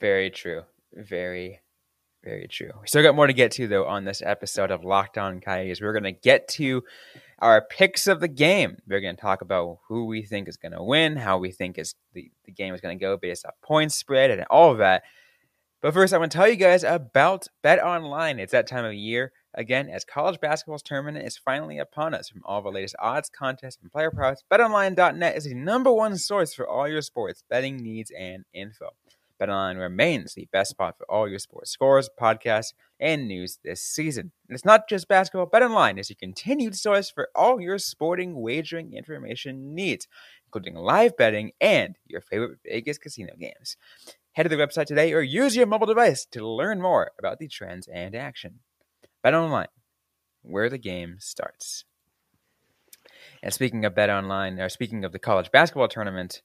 Very 0.00 0.30
true. 0.30 0.62
Very, 0.96 1.60
very 2.24 2.48
true. 2.48 2.70
We 2.80 2.86
still 2.86 3.02
got 3.02 3.14
more 3.14 3.26
to 3.26 3.32
get 3.34 3.52
to 3.52 3.68
though 3.68 3.86
on 3.86 4.04
this 4.04 4.22
episode 4.24 4.70
of 4.70 4.82
Locked 4.82 5.18
On 5.18 5.40
Coyotes. 5.40 5.80
We're 5.80 5.92
gonna 5.92 6.12
get 6.12 6.48
to 6.48 6.82
our 7.38 7.60
picks 7.60 8.06
of 8.06 8.20
the 8.20 8.28
game. 8.28 8.78
We're 8.88 9.00
gonna 9.00 9.14
talk 9.14 9.42
about 9.42 9.80
who 9.88 10.06
we 10.06 10.22
think 10.22 10.48
is 10.48 10.56
gonna 10.56 10.82
win, 10.82 11.16
how 11.16 11.36
we 11.36 11.52
think 11.52 11.78
is 11.78 11.94
the, 12.14 12.30
the 12.46 12.52
game 12.52 12.74
is 12.74 12.80
gonna 12.80 12.96
go 12.96 13.18
based 13.18 13.44
off 13.44 13.54
point 13.62 13.92
spread 13.92 14.30
and 14.30 14.44
all 14.50 14.72
of 14.72 14.78
that. 14.78 15.02
But 15.82 15.92
first, 15.92 16.14
I 16.14 16.18
want 16.18 16.32
to 16.32 16.38
tell 16.38 16.48
you 16.48 16.56
guys 16.56 16.82
about 16.82 17.46
Bet 17.62 17.78
Online. 17.78 18.38
It's 18.38 18.52
that 18.52 18.66
time 18.66 18.86
of 18.86 18.94
year 18.94 19.32
again 19.52 19.88
as 19.88 20.04
college 20.04 20.40
basketball's 20.40 20.82
tournament 20.82 21.24
is 21.26 21.36
finally 21.36 21.78
upon 21.78 22.14
us. 22.14 22.30
From 22.30 22.42
all 22.44 22.58
of 22.58 22.64
the 22.64 22.70
latest 22.70 22.96
odds, 22.98 23.28
contests, 23.28 23.78
and 23.82 23.92
player 23.92 24.10
props, 24.10 24.42
BetOnline.net 24.50 25.36
is 25.36 25.44
the 25.44 25.54
number 25.54 25.92
one 25.92 26.16
source 26.16 26.54
for 26.54 26.66
all 26.66 26.88
your 26.88 27.02
sports 27.02 27.42
betting 27.48 27.76
needs 27.76 28.10
and 28.18 28.44
info. 28.54 28.90
BetOnline 29.40 29.78
remains 29.78 30.34
the 30.34 30.48
best 30.52 30.70
spot 30.70 30.96
for 30.96 31.10
all 31.10 31.28
your 31.28 31.38
sports 31.38 31.70
scores, 31.70 32.08
podcasts, 32.20 32.72
and 32.98 33.28
news 33.28 33.58
this 33.62 33.82
season. 33.82 34.32
And 34.48 34.54
it's 34.54 34.64
not 34.64 34.88
just 34.88 35.08
basketball. 35.08 35.48
BetOnline 35.48 35.98
is 35.98 36.10
your 36.10 36.16
continued 36.18 36.74
source 36.76 37.10
for 37.10 37.28
all 37.34 37.60
your 37.60 37.78
sporting 37.78 38.40
wagering 38.40 38.94
information 38.94 39.74
needs, 39.74 40.08
including 40.46 40.74
live 40.74 41.16
betting 41.16 41.52
and 41.60 41.96
your 42.06 42.20
favorite 42.20 42.58
Vegas 42.64 42.98
casino 42.98 43.34
games. 43.38 43.76
Head 44.32 44.44
to 44.44 44.48
the 44.48 44.56
website 44.56 44.86
today 44.86 45.12
or 45.12 45.22
use 45.22 45.56
your 45.56 45.66
mobile 45.66 45.86
device 45.86 46.26
to 46.26 46.46
learn 46.46 46.80
more 46.80 47.12
about 47.18 47.38
the 47.38 47.48
trends 47.48 47.88
and 47.92 48.14
action. 48.14 48.60
BetOnline, 49.24 49.66
where 50.42 50.70
the 50.70 50.78
game 50.78 51.16
starts. 51.18 51.84
And 53.42 53.52
speaking 53.52 53.84
of 53.84 53.94
BetOnline, 53.94 54.60
or 54.60 54.68
speaking 54.68 55.04
of 55.04 55.12
the 55.12 55.18
college 55.18 55.50
basketball 55.50 55.88
tournament, 55.88 56.42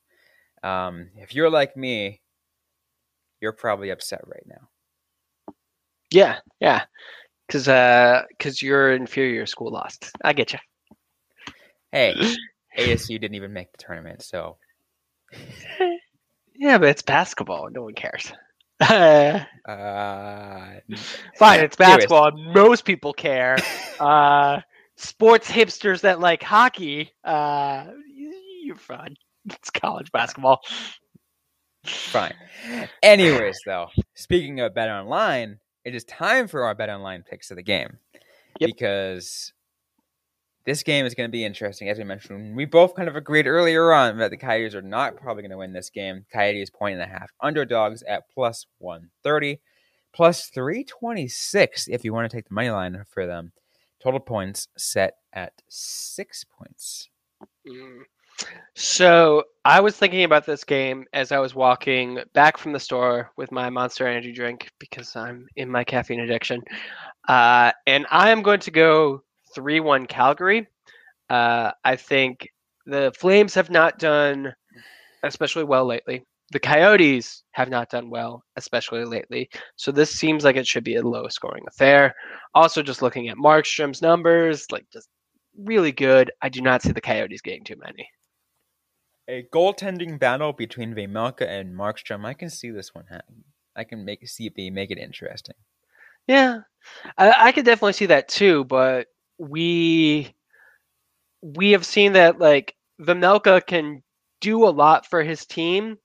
um, 0.63 1.09
if 1.15 1.33
you're 1.33 1.49
like 1.49 1.75
me, 1.75 2.21
you're 3.41 3.51
probably 3.51 3.89
upset 3.89 4.21
right 4.27 4.45
now. 4.47 4.69
Yeah, 6.11 6.37
yeah, 6.59 6.83
because 7.47 7.67
uh, 7.67 8.23
because 8.29 8.61
your 8.61 8.93
inferior 8.93 9.45
school 9.45 9.71
lost. 9.71 10.11
I 10.23 10.33
get 10.33 10.53
you. 10.53 10.59
Hey, 11.91 12.15
ASU 12.77 13.19
didn't 13.19 13.35
even 13.35 13.53
make 13.53 13.71
the 13.71 13.77
tournament, 13.77 14.21
so. 14.21 14.57
yeah, 16.55 16.77
but 16.77 16.89
it's 16.89 17.01
basketball. 17.01 17.69
No 17.69 17.83
one 17.83 17.93
cares. 17.93 18.31
uh, 18.81 19.39
Fine, 21.37 21.59
it's 21.59 21.75
basketball. 21.75 22.31
Most 22.31 22.83
people 22.83 23.13
care. 23.13 23.57
uh, 23.99 24.59
sports 24.95 25.49
hipsters 25.49 26.01
that 26.01 26.19
like 26.19 26.43
hockey, 26.43 27.11
uh, 27.23 27.85
you're 28.63 28.75
fine. 28.75 29.15
It's 29.45 29.69
college 29.69 30.11
basketball. 30.11 30.61
Fine. 31.83 32.35
Anyways, 33.03 33.59
though, 33.65 33.87
speaking 34.13 34.59
of 34.59 34.73
Bet 34.73 34.89
Online, 34.89 35.59
it 35.83 35.95
is 35.95 36.03
time 36.03 36.47
for 36.47 36.63
our 36.63 36.75
Bet 36.75 36.89
Online 36.89 37.23
picks 37.27 37.49
of 37.51 37.57
the 37.57 37.63
game 37.63 37.97
yep. 38.59 38.69
because 38.69 39.53
this 40.65 40.83
game 40.83 41.05
is 41.05 41.15
going 41.15 41.27
to 41.27 41.31
be 41.31 41.43
interesting. 41.43 41.89
As 41.89 41.97
we 41.97 42.03
mentioned, 42.03 42.55
we 42.55 42.65
both 42.65 42.95
kind 42.95 43.09
of 43.09 43.15
agreed 43.15 43.47
earlier 43.47 43.91
on 43.91 44.17
that 44.19 44.29
the 44.29 44.37
Coyotes 44.37 44.75
are 44.75 44.81
not 44.81 45.17
probably 45.17 45.41
going 45.41 45.51
to 45.51 45.57
win 45.57 45.73
this 45.73 45.89
game. 45.89 46.25
Coyotes 46.31 46.69
point 46.69 46.99
and 46.99 47.03
a 47.03 47.07
half 47.07 47.31
underdogs 47.41 48.03
at 48.03 48.29
plus 48.31 48.67
130, 48.77 49.59
plus 50.13 50.47
326 50.47 51.87
if 51.87 52.03
you 52.03 52.13
want 52.13 52.29
to 52.29 52.35
take 52.35 52.47
the 52.47 52.53
money 52.53 52.69
line 52.69 53.03
for 53.09 53.25
them. 53.25 53.53
Total 54.03 54.19
points 54.19 54.67
set 54.77 55.15
at 55.33 55.53
six 55.67 56.43
points. 56.43 57.09
Mm. 57.67 58.01
So 58.73 59.43
I 59.65 59.81
was 59.81 59.97
thinking 59.97 60.23
about 60.23 60.45
this 60.45 60.63
game 60.63 61.05
as 61.13 61.31
I 61.31 61.39
was 61.39 61.53
walking 61.53 62.19
back 62.33 62.57
from 62.57 62.71
the 62.73 62.79
store 62.79 63.29
with 63.37 63.51
my 63.51 63.69
Monster 63.69 64.07
Energy 64.07 64.31
drink 64.31 64.71
because 64.79 65.15
I'm 65.15 65.45
in 65.55 65.69
my 65.69 65.83
caffeine 65.83 66.21
addiction, 66.21 66.61
uh, 67.27 67.71
and 67.85 68.07
I 68.09 68.31
am 68.31 68.41
going 68.41 68.61
to 68.61 68.71
go 68.71 69.23
three-one 69.53 70.07
Calgary. 70.07 70.67
Uh, 71.29 71.71
I 71.83 71.95
think 71.95 72.47
the 72.85 73.13
Flames 73.17 73.53
have 73.53 73.69
not 73.69 73.99
done 73.99 74.53
especially 75.23 75.65
well 75.65 75.85
lately. 75.85 76.25
The 76.51 76.59
Coyotes 76.59 77.43
have 77.51 77.69
not 77.69 77.89
done 77.89 78.09
well, 78.09 78.43
especially 78.55 79.05
lately. 79.05 79.49
So 79.75 79.91
this 79.91 80.11
seems 80.11 80.43
like 80.43 80.55
it 80.55 80.67
should 80.67 80.83
be 80.83 80.95
a 80.95 81.01
low-scoring 81.01 81.63
affair. 81.67 82.15
Also, 82.55 82.81
just 82.81 83.01
looking 83.01 83.29
at 83.29 83.37
Markstrom's 83.37 84.01
numbers, 84.01 84.65
like 84.71 84.85
just 84.91 85.09
really 85.57 85.91
good. 85.91 86.31
I 86.41 86.49
do 86.49 86.61
not 86.61 86.81
see 86.81 86.91
the 86.91 87.01
Coyotes 87.01 87.41
getting 87.41 87.63
too 87.63 87.77
many 87.77 88.07
a 89.27 89.43
goaltending 89.53 90.19
battle 90.19 90.53
between 90.53 90.93
Vejmelka 90.93 91.47
and 91.47 91.75
Markstrom. 91.75 92.25
I 92.25 92.33
can 92.33 92.49
see 92.49 92.71
this 92.71 92.93
one 92.93 93.05
happen. 93.09 93.43
I 93.75 93.83
can 93.83 94.03
make 94.05 94.27
see 94.27 94.47
if 94.47 94.53
they 94.55 94.69
make 94.69 94.91
it 94.91 94.97
interesting. 94.97 95.55
Yeah, 96.27 96.59
I, 97.17 97.47
I 97.47 97.51
could 97.51 97.65
definitely 97.65 97.93
see 97.93 98.07
that 98.07 98.27
too. 98.27 98.63
But 98.65 99.07
we 99.37 100.35
we 101.41 101.71
have 101.71 101.85
seen 101.85 102.13
that 102.13 102.39
like 102.39 102.75
Vejmelka 103.01 103.65
can 103.65 104.03
do 104.41 104.67
a 104.67 104.69
lot 104.69 105.05
for 105.05 105.23
his 105.23 105.45
team, 105.45 105.97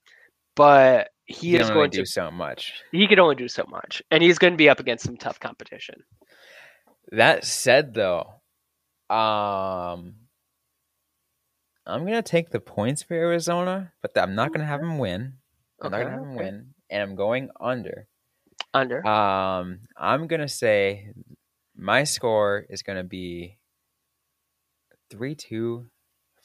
but 0.55 1.11
he, 1.27 1.51
he 1.51 1.57
is 1.57 1.71
going 1.71 1.91
to 1.91 1.99
do 1.99 2.07
so 2.07 2.31
much. 2.31 2.73
He 2.93 3.07
can 3.09 3.19
only 3.19 3.35
do 3.35 3.49
so 3.49 3.65
much, 3.69 4.03
and 4.11 4.23
he's 4.23 4.39
going 4.39 4.53
to 4.53 4.59
be 4.59 4.69
up 4.69 4.81
against 4.81 5.05
some 5.05 5.17
tough 5.17 5.41
competition. 5.41 5.97
That 7.13 7.45
said, 7.45 7.95
though, 7.95 8.41
um, 9.11 10.15
I'm 11.87 12.05
gonna 12.05 12.23
take 12.23 12.51
the 12.51 12.61
points 12.61 13.03
for 13.03 13.15
Arizona, 13.15 13.93
but 14.03 14.17
I'm 14.17 14.35
not 14.35 14.53
gonna 14.53 14.67
have 14.67 14.81
them 14.81 14.99
win. 14.99 15.35
I'm 15.81 15.87
okay, 15.87 15.97
not 15.97 16.05
gonna 16.05 16.11
have 16.11 16.21
them 16.21 16.35
win, 16.37 16.75
and 16.91 17.03
I'm 17.03 17.15
going 17.15 17.51
under. 17.61 18.07
Under. 18.75 19.07
Um, 19.07 19.81
I'm 19.97 20.27
gonna 20.27 20.49
say 20.49 21.11
my 21.77 22.05
score 22.05 22.67
is 22.69 22.83
gonna 22.83 23.05
be 23.05 23.59
three-two 25.11 25.87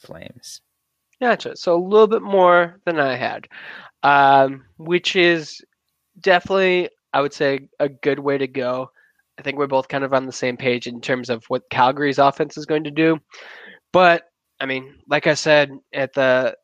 Flames. 0.02 0.60
Gotcha. 1.20 1.56
So 1.56 1.76
a 1.76 1.82
little 1.82 2.08
bit 2.08 2.22
more 2.22 2.80
than 2.84 2.98
I 2.98 3.14
had, 3.14 3.46
um, 4.02 4.64
which 4.76 5.14
is 5.14 5.62
definitely, 6.20 6.90
I 7.12 7.20
would 7.20 7.32
say, 7.32 7.68
a 7.78 7.88
good 7.88 8.18
way 8.18 8.38
to 8.38 8.48
go. 8.48 8.90
I 9.38 9.42
think 9.42 9.56
we're 9.56 9.68
both 9.68 9.88
kind 9.88 10.02
of 10.04 10.12
on 10.12 10.26
the 10.26 10.32
same 10.32 10.56
page 10.56 10.86
in 10.86 11.00
terms 11.00 11.30
of 11.30 11.44
what 11.46 11.70
Calgary's 11.70 12.18
offense 12.18 12.56
is 12.56 12.66
going 12.66 12.84
to 12.84 12.90
do. 12.90 13.20
But 13.92 14.24
I 14.62 14.66
mean, 14.66 14.94
like 15.08 15.26
I 15.26 15.34
said 15.34 15.72
at 15.92 16.12
the 16.12 16.56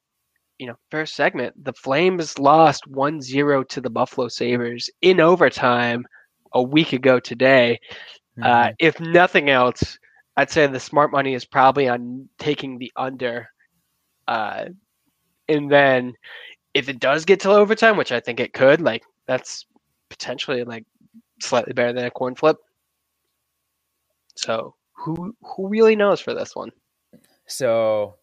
you 0.58 0.68
know 0.68 0.76
first 0.88 1.16
segment, 1.16 1.64
the 1.64 1.72
Flames 1.72 2.38
lost 2.38 2.84
1-0 2.88 3.68
to 3.68 3.80
the 3.80 3.90
Buffalo 3.90 4.28
Sabres 4.28 4.88
in 5.02 5.20
overtime 5.20 6.06
a 6.52 6.62
week 6.62 6.92
ago 6.92 7.18
today. 7.18 7.80
Uh, 8.40 8.44
mm-hmm. 8.46 8.68
Uh, 8.68 8.72
if 8.78 9.00
nothing 9.00 9.50
else, 9.50 9.98
I'd 10.36 10.50
say 10.50 10.64
the 10.68 10.78
smart 10.78 11.10
money 11.10 11.34
is 11.34 11.44
probably 11.44 11.88
on 11.88 12.28
taking 12.38 12.78
the 12.78 12.92
under. 12.94 13.48
Uh, 14.28 14.66
and 15.48 15.68
then 15.68 16.14
if 16.74 16.88
it 16.88 17.00
does 17.00 17.24
get 17.24 17.40
to 17.40 17.50
overtime, 17.50 17.96
which 17.96 18.12
I 18.12 18.20
think 18.20 18.38
it 18.38 18.52
could, 18.52 18.80
like 18.80 19.02
that's 19.26 19.66
potentially 20.08 20.62
like 20.62 20.84
slightly 21.42 21.72
better 21.72 21.92
than 21.92 22.04
a 22.04 22.12
coin 22.12 22.36
flip. 22.36 22.58
So 24.36 24.76
who 24.92 25.34
who 25.42 25.66
really 25.66 25.96
knows 25.96 26.20
for 26.20 26.32
this 26.32 26.54
one? 26.54 26.70
So 27.48 28.16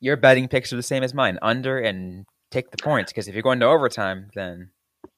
your 0.00 0.16
betting 0.16 0.48
picks 0.48 0.72
are 0.72 0.76
the 0.76 0.82
same 0.82 1.02
as 1.02 1.14
mine, 1.14 1.38
under 1.42 1.78
and 1.78 2.26
take 2.50 2.70
the 2.70 2.82
points. 2.82 3.12
Because 3.12 3.28
if 3.28 3.34
you're 3.34 3.42
going 3.42 3.60
to 3.60 3.66
overtime, 3.66 4.30
then 4.34 4.70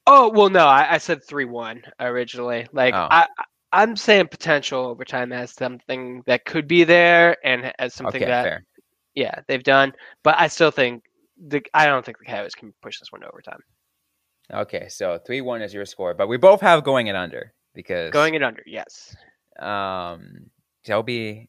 oh 0.07 0.31
well, 0.31 0.51
no, 0.51 0.67
I, 0.67 0.95
I 0.95 0.99
said 0.99 1.25
three 1.25 1.45
one 1.45 1.83
originally. 2.01 2.67
Like 2.73 2.95
oh. 2.95 3.09
I, 3.11 3.27
I'm 3.73 3.97
saying 3.97 4.29
potential 4.29 4.87
overtime 4.87 5.33
as 5.33 5.53
something 5.53 6.23
that 6.27 6.45
could 6.45 6.69
be 6.69 6.85
there 6.85 7.37
and 7.45 7.73
as 7.79 7.95
something 7.95 8.23
okay, 8.23 8.31
that 8.31 8.45
fair. 8.45 8.65
yeah 9.15 9.41
they've 9.49 9.63
done. 9.63 9.93
But 10.23 10.35
I 10.39 10.49
still 10.49 10.71
think 10.71 11.05
the 11.47 11.63
I 11.73 11.87
don't 11.87 12.05
think 12.05 12.19
the 12.19 12.27
Coyotes 12.27 12.55
can 12.55 12.75
push 12.83 12.99
this 12.99 13.11
one 13.11 13.23
to 13.23 13.29
overtime. 13.29 13.61
Okay, 14.53 14.89
so 14.89 15.19
three 15.25 15.41
one 15.41 15.63
is 15.63 15.73
your 15.73 15.87
score, 15.87 16.13
but 16.13 16.29
we 16.29 16.37
both 16.37 16.61
have 16.61 16.85
going 16.85 17.07
it 17.07 17.17
under 17.17 17.55
because 17.75 18.11
going 18.11 18.35
it 18.35 18.43
under, 18.43 18.63
yes. 18.67 19.17
Um, 19.59 20.51
be 21.05 21.49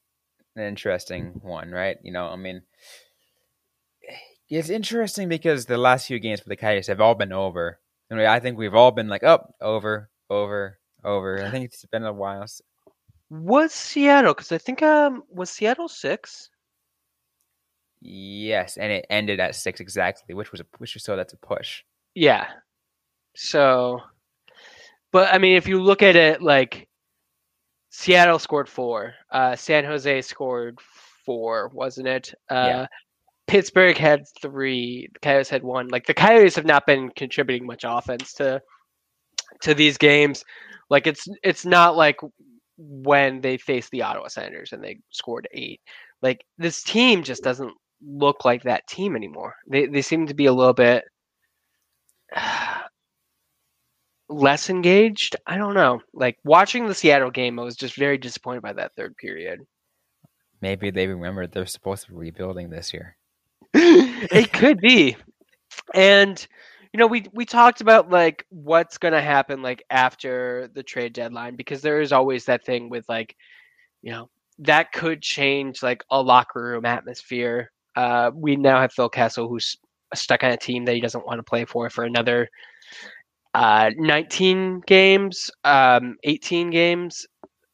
an 0.56 0.64
interesting 0.64 1.40
one, 1.42 1.72
right? 1.72 1.98
You 2.04 2.12
know, 2.12 2.28
I 2.28 2.36
mean, 2.36 2.62
it's 4.50 4.70
interesting 4.70 5.30
because 5.30 5.66
the 5.66 5.78
last 5.78 6.08
few 6.08 6.20
games 6.20 6.40
for 6.40 6.50
the 6.50 6.56
Coyotes 6.56 6.88
have 6.88 7.02
all 7.02 7.16
been 7.16 7.34
over. 7.34 7.80
And 8.10 8.22
I 8.22 8.40
think 8.40 8.58
we've 8.58 8.76
all 8.76 8.92
been 8.92 9.08
like, 9.08 9.24
oh, 9.24 9.44
over, 9.60 10.10
over, 10.30 10.78
over. 11.04 11.44
I 11.44 11.50
think 11.50 11.66
it's 11.66 11.86
been 11.86 12.04
a 12.04 12.14
while. 12.14 12.46
Was 13.30 13.74
Seattle? 13.74 14.34
Because 14.34 14.52
I 14.52 14.60
think 14.60 14.84
um 14.84 15.24
was 15.30 15.50
Seattle 15.50 15.88
six. 15.88 16.50
Yes, 18.02 18.78
and 18.78 18.92
it 18.92 19.08
ended 19.10 19.40
at 19.40 19.56
six 19.56 19.80
exactly, 19.80 20.36
which 20.36 20.52
was 20.52 20.62
a 20.62 20.66
which 20.78 20.94
was 20.94 21.04
so 21.04 21.16
that's 21.16 21.34
a 21.34 21.38
push. 21.38 21.84
Yeah. 22.14 22.48
So, 23.36 24.02
but 25.12 25.34
I 25.34 25.40
mean, 25.40 25.56
if 25.56 25.68
you 25.68 25.82
look 25.82 26.04
at 26.04 26.16
it 26.16 26.42
like 26.42 26.88
Seattle 27.96 28.40
scored 28.40 28.68
four, 28.68 29.14
uh, 29.32 29.56
San 29.56 29.86
Jose 29.86 30.24
scored 30.24 30.80
four, 31.26 31.70
wasn't 31.70 32.08
it? 32.08 32.34
Uh, 32.50 32.66
Yeah. 32.68 32.88
Pittsburgh 33.46 33.98
had 33.98 34.24
three. 34.42 35.10
The 35.14 35.20
Coyotes 35.20 35.50
had 35.50 35.64
one. 35.64 35.90
Like 35.90 36.08
the 36.08 36.14
Coyotes 36.16 36.56
have 36.56 36.66
not 36.66 36.88
been 36.88 37.10
contributing 37.12 37.68
much 37.68 37.84
offense 37.86 38.34
to 38.36 38.60
to 39.62 39.76
these 39.76 39.98
games. 40.00 40.44
Like 40.90 41.06
it's 41.06 41.28
it's 41.44 41.66
not 41.68 41.96
like 41.96 42.18
when 42.78 43.42
they 43.42 43.58
faced 43.58 43.92
the 43.92 44.02
Ottawa 44.02 44.28
Senators 44.28 44.74
and 44.74 44.84
they 44.84 45.00
scored 45.12 45.48
eight. 45.54 45.80
Like 46.24 46.44
this 46.58 46.82
team 46.82 47.22
just 47.22 47.44
doesn't 47.44 47.74
look 48.02 48.44
like 48.44 48.64
that 48.64 48.88
team 48.88 49.16
anymore. 49.16 49.56
They 49.68 49.86
they 49.86 50.02
seem 50.02 50.26
to 50.28 50.34
be 50.34 50.48
a 50.48 50.54
little 50.54 50.74
bit 50.74 51.04
less 54.34 54.70
engaged. 54.70 55.36
I 55.48 55.58
don't 55.58 55.74
know. 55.74 56.02
Like 56.14 56.38
watching 56.44 56.88
the 56.88 56.96
Seattle 56.96 57.32
game, 57.32 57.60
I 57.60 57.64
was 57.64 57.76
just 57.76 57.96
very 57.96 58.18
disappointed 58.18 58.62
by 58.62 58.74
that 58.74 58.96
third 58.96 59.16
period. 59.18 59.62
Maybe 60.62 60.92
they 60.92 61.08
remembered 61.08 61.52
they're 61.52 61.66
supposed 61.66 62.06
to 62.06 62.12
be 62.12 62.18
rebuilding 62.18 62.70
this 62.70 62.94
year. 62.94 63.18
it 63.74 64.54
could 64.54 64.80
be. 64.80 65.16
And 65.94 66.46
you 66.94 67.00
know, 67.00 67.08
we 67.08 67.26
we 67.34 67.46
talked 67.46 67.82
about 67.82 68.10
like 68.10 68.46
what's 68.50 68.98
going 68.98 69.14
to 69.14 69.22
happen 69.22 69.62
like 69.62 69.84
after 69.90 70.70
the 70.74 70.84
trade 70.84 71.14
deadline 71.14 71.56
because 71.56 71.82
there 71.82 72.02
is 72.02 72.12
always 72.12 72.46
that 72.46 72.66
thing 72.66 72.90
with 72.90 73.08
like 73.10 73.36
you 74.02 74.12
know, 74.12 74.30
that 74.60 74.92
could 74.92 75.22
change 75.22 75.82
like 75.82 76.04
a 76.12 76.22
locker 76.22 76.62
room 76.62 76.86
atmosphere. 76.86 77.72
Uh 77.96 78.32
we 78.34 78.56
now 78.56 78.80
have 78.80 78.94
Phil 78.94 79.10
Kessel 79.10 79.48
who's 79.48 79.78
stuck 80.14 80.44
on 80.44 80.52
a 80.52 80.58
team 80.58 80.86
that 80.86 80.94
he 80.94 81.02
doesn't 81.02 81.26
want 81.26 81.40
to 81.40 81.44
play 81.44 81.66
for 81.66 81.90
for 81.90 82.04
another 82.04 82.48
uh 83.54 83.92
19 83.98 84.82
games, 84.86 85.52
um 85.64 86.18
18 86.24 86.70
games. 86.70 87.26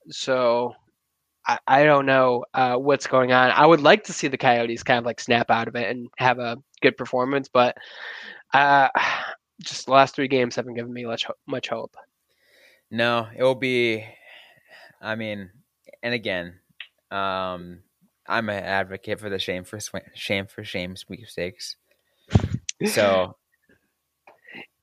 So 0.09 0.73
I, 1.49 1.57
I 1.67 1.83
don't 1.83 2.05
know 2.05 2.45
uh, 2.53 2.75
what's 2.75 3.07
going 3.07 3.31
on. 3.31 3.49
I 3.51 3.65
would 3.65 3.81
like 3.81 4.03
to 4.05 4.13
see 4.13 4.27
the 4.27 4.37
Coyotes 4.37 4.83
kind 4.83 4.99
of 4.99 5.05
like 5.05 5.19
snap 5.19 5.49
out 5.49 5.67
of 5.67 5.75
it 5.75 5.89
and 5.89 6.07
have 6.17 6.37
a 6.37 6.57
good 6.81 6.95
performance, 6.95 7.49
but 7.51 7.75
uh, 8.53 8.89
just 9.63 9.87
the 9.87 9.91
last 9.91 10.15
three 10.15 10.27
games 10.27 10.55
haven't 10.55 10.75
given 10.75 10.93
me 10.93 11.05
much 11.05 11.25
much 11.47 11.69
hope. 11.69 11.95
No, 12.91 13.27
it 13.35 13.43
will 13.43 13.55
be. 13.55 14.05
I 15.01 15.15
mean, 15.15 15.49
and 16.03 16.13
again, 16.13 16.59
um, 17.09 17.79
I'm 18.27 18.49
an 18.49 18.63
advocate 18.63 19.19
for 19.19 19.29
the 19.29 19.39
shame 19.39 19.63
for 19.63 19.79
shame 20.13 20.45
for 20.45 20.63
shame 20.63 20.95
sweepstakes. 20.95 21.77
So 22.85 23.35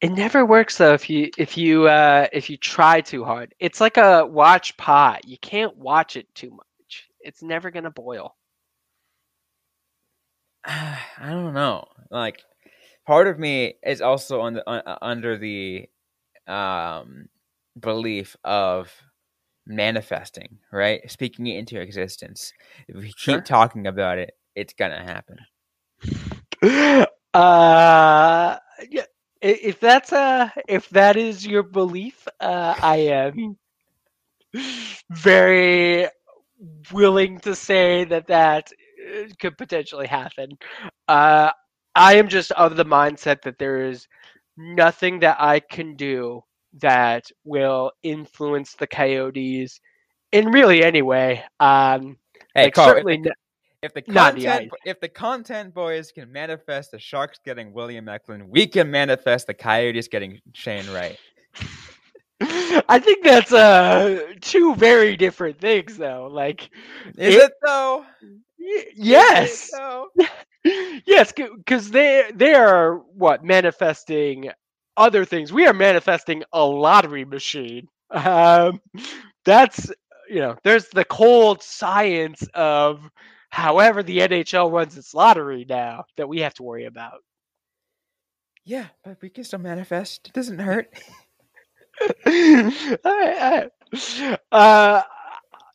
It 0.00 0.10
never 0.12 0.44
works 0.44 0.76
though 0.78 0.92
if 0.92 1.08
you 1.08 1.30
if 1.38 1.56
you 1.56 1.88
uh, 1.88 2.26
if 2.32 2.50
you 2.50 2.56
try 2.56 3.00
too 3.00 3.24
hard. 3.24 3.54
It's 3.58 3.80
like 3.80 3.96
a 3.96 4.26
watch 4.26 4.76
pot. 4.76 5.26
You 5.26 5.38
can't 5.38 5.76
watch 5.76 6.16
it 6.16 6.32
too 6.34 6.50
much. 6.50 7.08
It's 7.20 7.42
never 7.42 7.70
gonna 7.70 7.90
boil. 7.90 8.36
I 10.64 10.98
don't 11.30 11.54
know. 11.54 11.86
Like, 12.10 12.42
part 13.06 13.26
of 13.28 13.38
me 13.38 13.74
is 13.84 14.00
also 14.00 14.40
on 14.40 14.54
the, 14.54 14.68
uh, 14.68 14.98
under 15.00 15.38
the 15.38 15.88
um, 16.46 17.28
belief 17.78 18.36
of 18.44 18.92
manifesting, 19.66 20.58
right? 20.72 21.08
Speaking 21.10 21.46
it 21.46 21.58
into 21.58 21.80
existence. 21.80 22.52
If 22.88 22.96
we 22.96 23.06
keep 23.08 23.16
Sure. 23.18 23.40
talking 23.40 23.86
about 23.86 24.18
it, 24.18 24.32
it's 24.54 24.74
gonna 24.74 25.02
happen. 25.02 25.38
uh, 27.34 28.58
yeah, 28.90 29.04
if 29.40 29.80
that's 29.80 30.12
uh 30.12 30.50
if 30.68 30.88
that 30.90 31.16
is 31.16 31.46
your 31.46 31.62
belief, 31.62 32.26
uh, 32.40 32.74
I 32.80 32.96
am 32.96 33.56
very 35.10 36.08
willing 36.92 37.38
to 37.40 37.54
say 37.54 38.04
that 38.04 38.26
that 38.28 38.70
uh, 39.06 39.28
could 39.40 39.56
potentially 39.58 40.06
happen. 40.06 40.50
Uh, 41.08 41.50
I 41.94 42.14
am 42.16 42.28
just 42.28 42.52
of 42.52 42.76
the 42.76 42.84
mindset 42.84 43.42
that 43.42 43.58
there 43.58 43.86
is 43.88 44.06
nothing 44.56 45.20
that 45.20 45.36
I 45.40 45.60
can 45.60 45.96
do 45.96 46.42
that 46.80 47.24
will 47.44 47.92
influence 48.02 48.74
the 48.74 48.86
Coyotes 48.86 49.80
in 50.32 50.48
really 50.50 50.82
any 50.84 51.02
way. 51.02 51.42
Um, 51.60 52.16
Hey, 52.54 52.68
like 52.68 52.74
Carl, 52.74 53.02
certainly, 53.02 53.22
if 53.86 53.94
the 53.94 54.02
content 54.02 54.70
if 54.84 55.00
the 55.00 55.08
content 55.08 55.72
boys 55.74 56.12
can 56.12 56.30
manifest 56.30 56.90
the 56.90 56.98
Sharks 56.98 57.38
getting 57.44 57.72
William 57.72 58.08
Eklund, 58.08 58.48
we 58.48 58.66
can 58.66 58.90
manifest 58.90 59.46
the 59.46 59.54
Coyotes 59.54 60.08
getting 60.08 60.40
Shane 60.52 60.88
Wright. 60.92 61.18
I 62.88 62.98
think 62.98 63.24
that's 63.24 63.52
uh 63.52 64.20
two 64.42 64.74
very 64.74 65.16
different 65.16 65.58
things, 65.60 65.96
though. 65.96 66.28
Like, 66.30 66.68
Is 67.16 67.34
It- 67.36 67.42
it 67.44 67.52
though? 67.64 68.04
y- 68.22 68.36
Is 68.58 68.84
it 68.88 68.92
yes, 68.98 69.70
though? 69.72 70.08
yes, 71.06 71.32
because 71.32 71.90
they 71.90 72.30
they 72.34 72.54
are 72.54 72.96
what 73.14 73.44
manifesting 73.44 74.50
other 74.96 75.24
things. 75.24 75.52
We 75.52 75.66
are 75.66 75.74
manifesting 75.74 76.42
a 76.52 76.64
lottery 76.64 77.24
machine. 77.24 77.88
Um, 78.10 78.80
that's 79.44 79.90
you 80.28 80.40
know, 80.40 80.56
there's 80.64 80.88
the 80.88 81.04
cold 81.04 81.62
science 81.62 82.46
of 82.54 83.08
however 83.50 84.02
the 84.02 84.18
NHL 84.18 84.72
runs 84.72 84.96
its 84.96 85.14
lottery 85.14 85.66
now 85.68 86.04
that 86.16 86.28
we 86.28 86.40
have 86.40 86.54
to 86.54 86.62
worry 86.62 86.84
about. 86.84 87.22
Yeah, 88.64 88.86
but 89.04 89.18
we 89.22 89.30
can 89.30 89.44
still 89.44 89.60
manifest. 89.60 90.28
It 90.28 90.34
doesn't 90.34 90.58
hurt. 90.60 90.88
Alright, 92.26 92.98
alright. 93.04 93.70
Uh, 94.52 95.02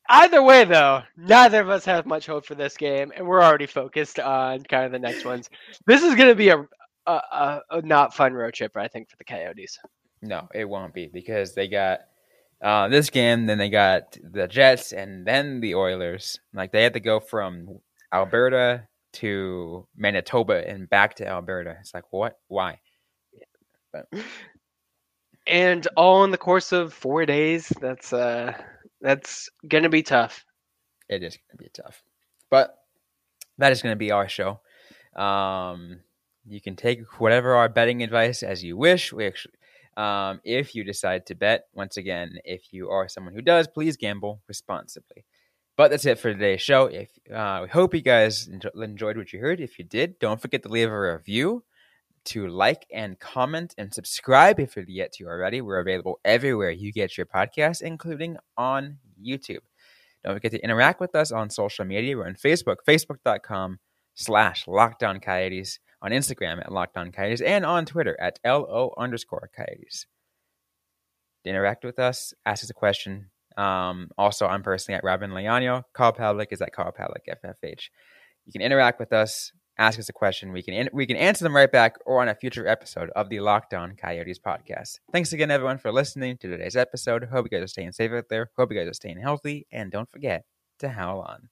either 0.09 0.43
way, 0.43 0.65
though, 0.65 1.01
neither 1.17 1.61
of 1.61 1.69
us 1.69 1.85
have 1.85 2.05
much 2.05 2.25
hope 2.27 2.45
for 2.45 2.55
this 2.55 2.75
game, 2.77 3.11
and 3.15 3.25
we're 3.25 3.41
already 3.41 3.65
focused 3.65 4.19
on 4.19 4.61
kind 4.63 4.85
of 4.85 4.91
the 4.91 4.99
next 4.99 5.25
ones. 5.25 5.49
This 5.87 6.03
is 6.03 6.15
going 6.15 6.29
to 6.29 6.35
be 6.35 6.49
a, 6.49 6.59
a, 7.07 7.11
a, 7.11 7.61
a 7.71 7.81
not 7.81 8.13
fun 8.13 8.33
road 8.33 8.53
trip, 8.53 8.75
I 8.75 8.87
think, 8.87 9.09
for 9.09 9.15
the 9.17 9.23
Coyotes. 9.23 9.79
No, 10.21 10.47
it 10.53 10.65
won't 10.65 10.93
be 10.93 11.07
because 11.07 11.55
they 11.55 11.67
got 11.67 12.01
uh, 12.61 12.87
this 12.89 13.09
game, 13.09 13.45
then 13.47 13.57
they 13.57 13.69
got 13.69 14.17
the 14.23 14.47
Jets, 14.47 14.93
and 14.93 15.25
then 15.25 15.61
the 15.61 15.75
Oilers. 15.75 16.39
Like 16.53 16.71
they 16.71 16.83
had 16.83 16.93
to 16.93 16.99
go 16.99 17.19
from 17.19 17.79
Alberta 18.13 18.87
to 19.13 19.87
Manitoba 19.95 20.67
and 20.67 20.89
back 20.89 21.15
to 21.15 21.27
Alberta. 21.27 21.77
It's 21.79 21.93
like 21.93 22.05
what? 22.11 22.37
Why? 22.47 22.79
And 25.47 25.87
all 25.97 26.23
in 26.23 26.29
the 26.29 26.37
course 26.37 26.71
of 26.71 26.93
four 26.93 27.25
days. 27.25 27.73
That's 27.81 28.13
uh, 28.13 28.53
that's 29.01 29.49
going 29.67 29.83
to 29.83 29.89
be 29.89 30.03
tough. 30.03 30.45
It 31.09 31.23
is 31.23 31.35
going 31.35 31.57
to 31.57 31.63
be 31.63 31.69
tough, 31.73 32.03
but 32.51 32.77
that 33.57 33.71
is 33.71 33.81
going 33.81 33.93
to 33.93 33.97
be 33.97 34.11
our 34.11 34.29
show. 34.29 34.59
Um, 35.15 36.01
you 36.45 36.61
can 36.61 36.75
take 36.75 37.19
whatever 37.19 37.55
our 37.55 37.69
betting 37.69 38.03
advice 38.03 38.43
as 38.43 38.63
you 38.63 38.77
wish. 38.77 39.11
We 39.11 39.25
actually, 39.25 39.55
um, 39.97 40.39
if 40.43 40.73
you 40.75 40.83
decide 40.83 41.25
to 41.27 41.35
bet, 41.35 41.65
once 41.73 41.97
again, 41.97 42.39
if 42.45 42.71
you 42.71 42.89
are 42.89 43.07
someone 43.07 43.33
who 43.33 43.41
does, 43.41 43.67
please 43.67 43.97
gamble 43.97 44.41
responsibly. 44.47 45.25
But 45.77 45.91
that's 45.91 46.05
it 46.05 46.19
for 46.19 46.31
today's 46.33 46.61
show. 46.61 46.85
If 46.85 47.09
uh, 47.33 47.61
we 47.63 47.69
hope 47.69 47.93
you 47.93 48.01
guys 48.01 48.47
enjoyed 48.47 49.17
what 49.17 49.33
you 49.33 49.39
heard. 49.39 49.59
If 49.59 49.79
you 49.79 49.85
did, 49.85 50.19
don't 50.19 50.41
forget 50.41 50.63
to 50.63 50.69
leave 50.69 50.89
a 50.89 51.13
review, 51.13 51.63
to 52.25 52.47
like 52.47 52.85
and 52.91 53.19
comment 53.19 53.73
and 53.77 53.93
subscribe 53.93 54.59
if 54.59 54.75
you're 54.75 54.85
yet 54.87 55.13
to 55.13 55.25
already. 55.25 55.61
We're 55.61 55.79
available 55.79 56.19
everywhere 56.23 56.71
you 56.71 56.91
get 56.91 57.17
your 57.17 57.25
podcast, 57.25 57.81
including 57.81 58.37
on 58.57 58.97
YouTube. 59.21 59.61
Don't 60.23 60.35
forget 60.35 60.51
to 60.51 60.63
interact 60.63 60.99
with 60.99 61.15
us 61.15 61.31
on 61.31 61.49
social 61.49 61.85
media. 61.85 62.15
We're 62.15 62.27
on 62.27 62.35
Facebook, 62.35 62.77
facebook.com 62.87 63.79
slash 64.13 64.65
lockdown 64.65 65.21
coyotes, 65.21 65.79
on 66.01 66.11
Instagram 66.11 66.59
at 66.59 66.69
lockdown 66.69 67.13
coyotes, 67.13 67.41
and 67.41 67.65
on 67.65 67.85
Twitter 67.85 68.19
at 68.19 68.39
LO 68.45 68.93
underscore 68.97 69.49
coyotes. 69.55 70.05
Interact 71.45 71.83
with 71.83 71.99
us, 71.99 72.33
ask 72.45 72.63
us 72.63 72.69
a 72.69 72.73
question. 72.73 73.29
Um, 73.57 74.09
also, 74.17 74.47
I'm 74.47 74.63
personally 74.63 74.97
at 74.97 75.03
Robin 75.03 75.31
Leano. 75.31 75.83
Carl 75.93 76.13
Pavlik 76.13 76.47
is 76.51 76.61
at 76.61 76.73
Carl 76.73 76.91
Pavlik 76.91 77.27
FFH. 77.27 77.89
You 78.45 78.51
can 78.53 78.61
interact 78.61 78.99
with 78.99 79.11
us 79.11 79.51
ask 79.81 79.99
us 79.99 80.09
a 80.09 80.13
question. 80.13 80.51
We 80.51 80.61
can 80.61 80.89
we 80.93 81.05
can 81.05 81.17
answer 81.17 81.43
them 81.43 81.55
right 81.55 81.71
back 81.71 81.97
or 82.05 82.21
on 82.21 82.29
a 82.29 82.35
future 82.35 82.67
episode 82.67 83.09
of 83.11 83.29
the 83.29 83.39
Locked 83.39 83.73
On 83.73 83.95
Coyotes 83.95 84.39
podcast. 84.39 84.99
Thanks 85.11 85.33
again, 85.33 85.51
everyone, 85.51 85.79
for 85.79 85.91
listening 85.91 86.37
to 86.37 86.49
today's 86.49 86.75
episode. 86.75 87.23
Hope 87.25 87.47
you 87.49 87.57
guys 87.57 87.63
are 87.63 87.67
staying 87.67 87.91
safe 87.91 88.11
out 88.11 88.29
there. 88.29 88.51
Hope 88.57 88.71
you 88.71 88.77
guys 88.77 88.87
are 88.87 88.93
staying 88.93 89.19
healthy, 89.19 89.67
and 89.71 89.91
don't 89.91 90.11
forget 90.11 90.45
to 90.79 90.89
howl 90.89 91.21
on. 91.21 91.49